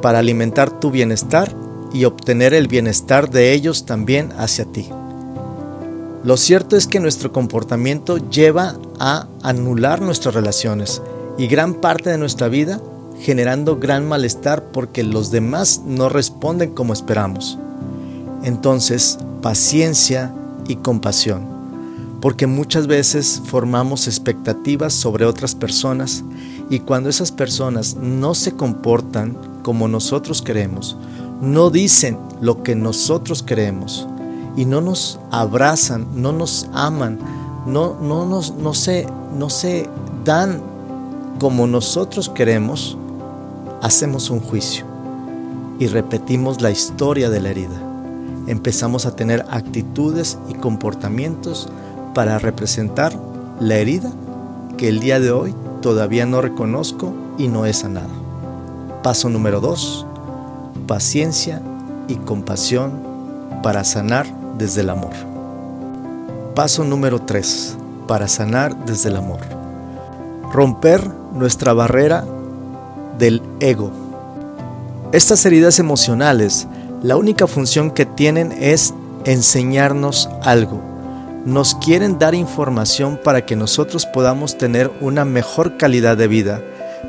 para 0.00 0.20
alimentar 0.20 0.78
tu 0.78 0.92
bienestar 0.92 1.52
y 1.92 2.04
obtener 2.04 2.54
el 2.54 2.68
bienestar 2.68 3.30
de 3.30 3.52
ellos 3.52 3.86
también 3.86 4.32
hacia 4.38 4.64
ti. 4.66 4.88
Lo 6.22 6.36
cierto 6.36 6.76
es 6.76 6.86
que 6.86 7.00
nuestro 7.00 7.32
comportamiento 7.32 8.18
lleva 8.18 8.76
a 8.98 9.26
anular 9.42 10.00
nuestras 10.00 10.34
relaciones 10.34 11.02
y 11.38 11.46
gran 11.46 11.74
parte 11.74 12.10
de 12.10 12.18
nuestra 12.18 12.48
vida 12.48 12.80
generando 13.20 13.78
gran 13.78 14.06
malestar 14.06 14.64
porque 14.72 15.02
los 15.02 15.30
demás 15.30 15.82
no 15.86 16.08
responden 16.08 16.74
como 16.74 16.92
esperamos. 16.92 17.58
Entonces, 18.42 19.18
paciencia 19.42 20.34
y 20.68 20.76
compasión, 20.76 21.44
porque 22.20 22.46
muchas 22.46 22.86
veces 22.86 23.42
formamos 23.44 24.06
expectativas 24.06 24.92
sobre 24.92 25.24
otras 25.24 25.54
personas 25.54 26.24
y 26.70 26.80
cuando 26.80 27.08
esas 27.08 27.30
personas 27.32 27.96
no 27.96 28.34
se 28.34 28.52
comportan 28.52 29.36
como 29.62 29.88
nosotros 29.88 30.42
queremos, 30.42 30.96
no 31.40 31.70
dicen 31.70 32.18
lo 32.40 32.62
que 32.62 32.74
nosotros 32.74 33.42
queremos 33.42 34.08
y 34.56 34.64
no 34.64 34.80
nos 34.80 35.20
abrazan, 35.30 36.06
no 36.14 36.32
nos 36.32 36.68
aman, 36.72 37.18
no, 37.66 37.98
no, 38.00 38.26
nos, 38.26 38.54
no, 38.54 38.74
se, 38.74 39.06
no 39.36 39.50
se 39.50 39.88
dan 40.24 40.60
como 41.38 41.66
nosotros 41.66 42.28
queremos, 42.28 42.96
hacemos 43.82 44.30
un 44.30 44.40
juicio 44.40 44.86
y 45.78 45.86
repetimos 45.88 46.62
la 46.62 46.70
historia 46.70 47.28
de 47.28 47.40
la 47.40 47.50
herida 47.50 47.85
empezamos 48.46 49.06
a 49.06 49.16
tener 49.16 49.44
actitudes 49.50 50.38
y 50.48 50.54
comportamientos 50.54 51.68
para 52.14 52.38
representar 52.38 53.12
la 53.60 53.76
herida 53.76 54.10
que 54.76 54.88
el 54.88 55.00
día 55.00 55.20
de 55.20 55.30
hoy 55.30 55.54
todavía 55.80 56.26
no 56.26 56.40
reconozco 56.40 57.12
y 57.38 57.48
no 57.48 57.66
he 57.66 57.72
sanado. 57.72 58.10
Paso 59.02 59.28
número 59.28 59.60
2. 59.60 60.06
Paciencia 60.86 61.62
y 62.08 62.16
compasión 62.16 62.92
para 63.62 63.84
sanar 63.84 64.26
desde 64.58 64.82
el 64.82 64.90
amor. 64.90 65.12
Paso 66.54 66.84
número 66.84 67.20
3. 67.20 67.76
Para 68.08 68.28
sanar 68.28 68.84
desde 68.84 69.10
el 69.10 69.16
amor. 69.16 69.40
Romper 70.52 71.08
nuestra 71.32 71.72
barrera 71.72 72.24
del 73.18 73.42
ego. 73.60 73.90
Estas 75.12 75.44
heridas 75.46 75.78
emocionales 75.78 76.66
la 77.02 77.16
única 77.16 77.46
función 77.46 77.90
que 77.90 78.06
tienen 78.06 78.52
es 78.52 78.94
enseñarnos 79.24 80.28
algo. 80.42 80.80
Nos 81.44 81.74
quieren 81.76 82.18
dar 82.18 82.34
información 82.34 83.20
para 83.22 83.46
que 83.46 83.54
nosotros 83.54 84.06
podamos 84.06 84.58
tener 84.58 84.90
una 85.00 85.24
mejor 85.24 85.76
calidad 85.76 86.16
de 86.16 86.26
vida 86.26 86.60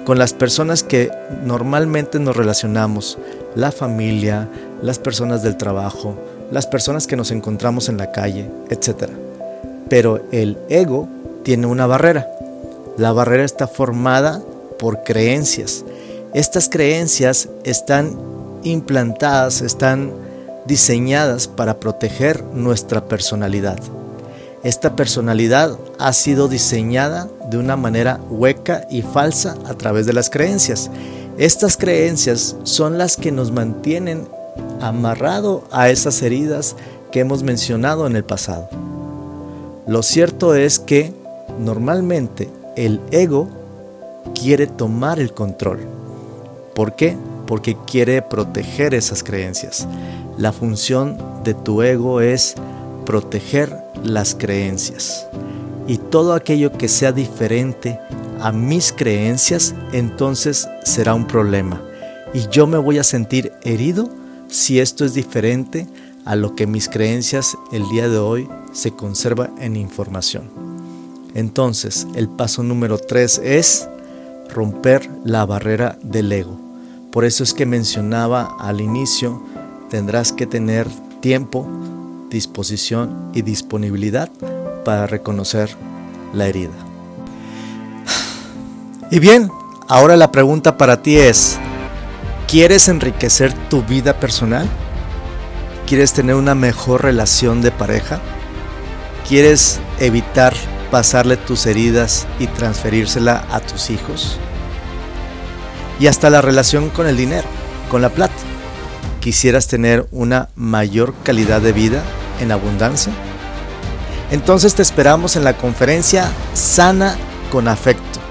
con 0.06 0.19
las 0.19 0.34
personas 0.34 0.84
que 0.84 1.10
normalmente 1.43 2.19
nos 2.19 2.36
relacionamos, 2.36 3.17
la 3.56 3.71
familia, 3.71 4.47
las 4.82 5.00
personas 5.00 5.41
del 5.41 5.58
trabajo, 5.58 6.15
las 6.52 6.67
personas 6.67 7.08
que 7.08 7.15
nos 7.15 7.32
encontramos 7.32 7.89
en 7.89 7.97
la 7.97 8.12
calle, 8.12 8.50
etc. 8.69 9.10
Pero 9.89 10.21
el 10.32 10.58
ego 10.69 11.08
tiene 11.43 11.65
una 11.67 11.88
barrera. 11.88 12.28
La 12.97 13.12
barrera 13.12 13.43
está 13.43 13.67
formada 13.67 14.41
por 14.78 15.04
creencias. 15.04 15.84
Estas 16.34 16.69
creencias 16.69 17.50
están 17.63 18.37
implantadas, 18.63 19.62
están 19.62 20.12
diseñadas 20.65 21.48
para 21.48 21.80
proteger 21.80 22.43
nuestra 22.54 23.06
personalidad. 23.06 23.80
Esta 24.63 24.96
personalidad 24.96 25.78
ha 26.00 26.13
sido 26.13 26.48
diseñada 26.48 27.30
de 27.50 27.58
una 27.58 27.78
manera 27.78 28.20
hueca 28.30 28.86
y 28.89 29.02
falsa 29.02 29.56
a 29.65 29.76
través 29.76 30.06
de 30.06 30.13
las 30.13 30.30
creencias. 30.30 30.89
Estas 31.38 31.78
creencias 31.78 32.56
son 32.63 32.98
las 32.98 33.15
que 33.15 33.32
nos 33.32 33.52
mantienen 33.52 34.28
amarrado 34.82 35.63
a 35.72 35.89
esas 35.89 36.22
heridas 36.22 36.76
que 37.12 37.22
hemos 37.22 37.43
mencionado 37.43 38.08
en 38.08 38.15
el 38.15 38.24
pasado. 38.24 38.67
Lo 39.88 40.04
cierto 40.04 40.56
es 40.56 40.80
que 40.80 41.13
normalmente 41.60 42.50
el 42.76 43.00
ego 43.12 43.48
quiere 44.39 44.67
tomar 44.67 45.20
el 45.20 45.34
control. 45.34 45.80
¿Por 46.76 46.96
qué? 46.96 47.15
Porque 47.48 47.78
quiere 47.88 48.22
proteger 48.22 48.94
esas 48.94 49.24
creencias. 49.24 49.88
La 50.38 50.52
función 50.52 51.18
de 51.44 51.54
tu 51.54 51.82
ego 51.82 52.22
es 52.22 52.56
proteger 53.06 53.76
las 54.04 54.36
creencias. 54.36 55.26
Y 55.88 55.98
todo 55.98 56.34
aquello 56.34 56.74
que 56.74 56.90
sea 56.90 57.12
diferente 57.12 58.00
a 58.42 58.52
mis 58.52 58.92
creencias, 58.92 59.74
entonces 59.94 60.68
será 60.84 61.16
un 61.16 61.26
problema. 61.26 61.82
Y 62.34 62.48
yo 62.50 62.68
me 62.68 62.78
voy 62.78 63.00
a 63.00 63.04
sentir 63.04 63.54
herido 63.64 64.10
si 64.50 64.80
esto 64.80 65.06
es 65.06 65.14
diferente 65.14 65.88
a 66.26 66.36
lo 66.36 66.56
que 66.56 66.68
mis 66.68 66.90
creencias 66.90 67.58
el 67.72 67.88
día 67.90 68.10
de 68.10 68.18
hoy 68.18 68.50
se 68.74 68.92
conserva 68.92 69.50
en 69.60 69.78
información. 69.78 70.50
Entonces, 71.34 72.06
el 72.16 72.28
paso 72.28 72.64
número 72.64 72.98
3 72.98 73.42
es 73.44 73.88
romper 74.50 75.10
la 75.24 75.46
barrera 75.46 75.98
del 76.04 76.32
ego. 76.32 76.66
Por 77.12 77.26
eso 77.26 77.43
es 77.43 77.54
que 77.54 77.65
mencionaba 77.65 78.56
al 78.60 78.82
inicio, 78.82 79.41
tendrás 79.89 80.34
que 80.34 80.46
tener 80.46 80.88
tiempo, 81.22 81.67
disposición 82.30 83.32
y 83.34 83.41
disponibilidad 83.41 84.30
para 84.84 85.08
reconocer 85.08 85.70
la 86.34 86.48
herida. 86.48 86.74
Y 89.10 89.20
bien, 89.20 89.50
ahora 89.88 90.17
la 90.17 90.32
pregunta 90.32 90.78
para 90.78 91.02
ti 91.02 91.17
es, 91.17 91.58
¿quieres 92.48 92.89
enriquecer 92.89 93.54
tu 93.70 93.82
vida 93.84 94.20
personal? 94.20 94.67
¿Quieres 95.86 96.12
tener 96.12 96.36
una 96.36 96.56
mejor 96.56 97.04
relación 97.04 97.62
de 97.62 97.72
pareja? 97.72 98.20
¿Quieres 99.28 99.80
evitar 100.00 100.54
pasarle 100.91 101.38
tus 101.38 101.65
heridas 101.65 102.28
y 102.39 102.48
transferírsela 102.48 103.46
a 103.50 103.62
tus 103.62 103.89
hijos? 103.89 104.38
Y 106.00 106.08
hasta 106.08 106.30
la 106.30 106.42
relación 106.42 106.90
con 106.90 107.08
el 107.08 107.18
dinero, 107.18 107.48
con 107.90 108.02
la 108.02 108.10
plata. 108.10 108.36
¿Quisieras 109.20 109.68
tener 109.68 110.08
una 110.12 110.50
mayor 110.56 111.14
calidad 111.24 111.62
de 111.62 111.74
vida 111.74 112.04
en 112.40 112.52
abundancia? 112.52 113.12
Entonces 114.32 114.76
te 114.76 114.82
esperamos 114.82 115.36
en 115.36 115.44
la 115.44 115.58
conferencia 115.58 116.30
Sana 116.54 117.16
con 117.52 117.68
Afecto 117.68 118.28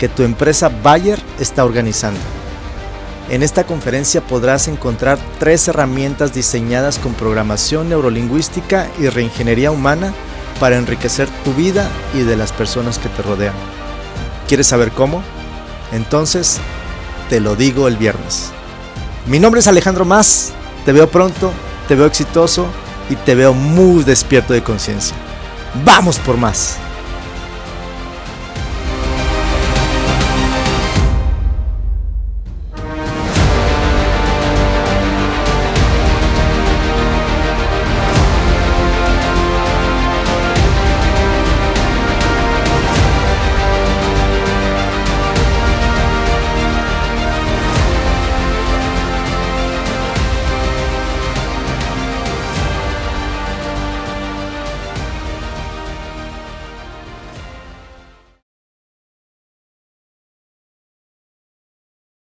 que 0.00 0.08
tu 0.08 0.22
empresa 0.22 0.70
Bayer 0.82 1.20
está 1.38 1.62
organizando. 1.62 2.18
En 3.28 3.42
esta 3.42 3.64
conferencia 3.64 4.22
podrás 4.22 4.66
encontrar 4.66 5.18
tres 5.38 5.68
herramientas 5.68 6.32
diseñadas 6.32 6.98
con 6.98 7.12
programación 7.12 7.90
neurolingüística 7.90 8.88
y 8.98 9.10
reingeniería 9.10 9.70
humana 9.70 10.14
para 10.58 10.78
enriquecer 10.78 11.28
tu 11.44 11.52
vida 11.52 11.86
y 12.14 12.22
de 12.22 12.34
las 12.34 12.50
personas 12.50 12.98
que 12.98 13.10
te 13.10 13.20
rodean. 13.20 13.52
¿Quieres 14.48 14.68
saber 14.68 14.90
cómo? 14.90 15.22
Entonces, 15.92 16.58
te 17.30 17.40
lo 17.40 17.54
digo 17.54 17.86
el 17.86 17.96
viernes. 17.96 18.50
Mi 19.26 19.38
nombre 19.38 19.60
es 19.60 19.68
Alejandro 19.68 20.04
Más, 20.04 20.52
te 20.84 20.92
veo 20.92 21.08
pronto, 21.08 21.52
te 21.86 21.94
veo 21.94 22.06
exitoso 22.06 22.66
y 23.08 23.14
te 23.14 23.36
veo 23.36 23.54
muy 23.54 24.02
despierto 24.02 24.52
de 24.52 24.64
conciencia. 24.64 25.16
¡Vamos 25.84 26.18
por 26.18 26.36
más! 26.36 26.76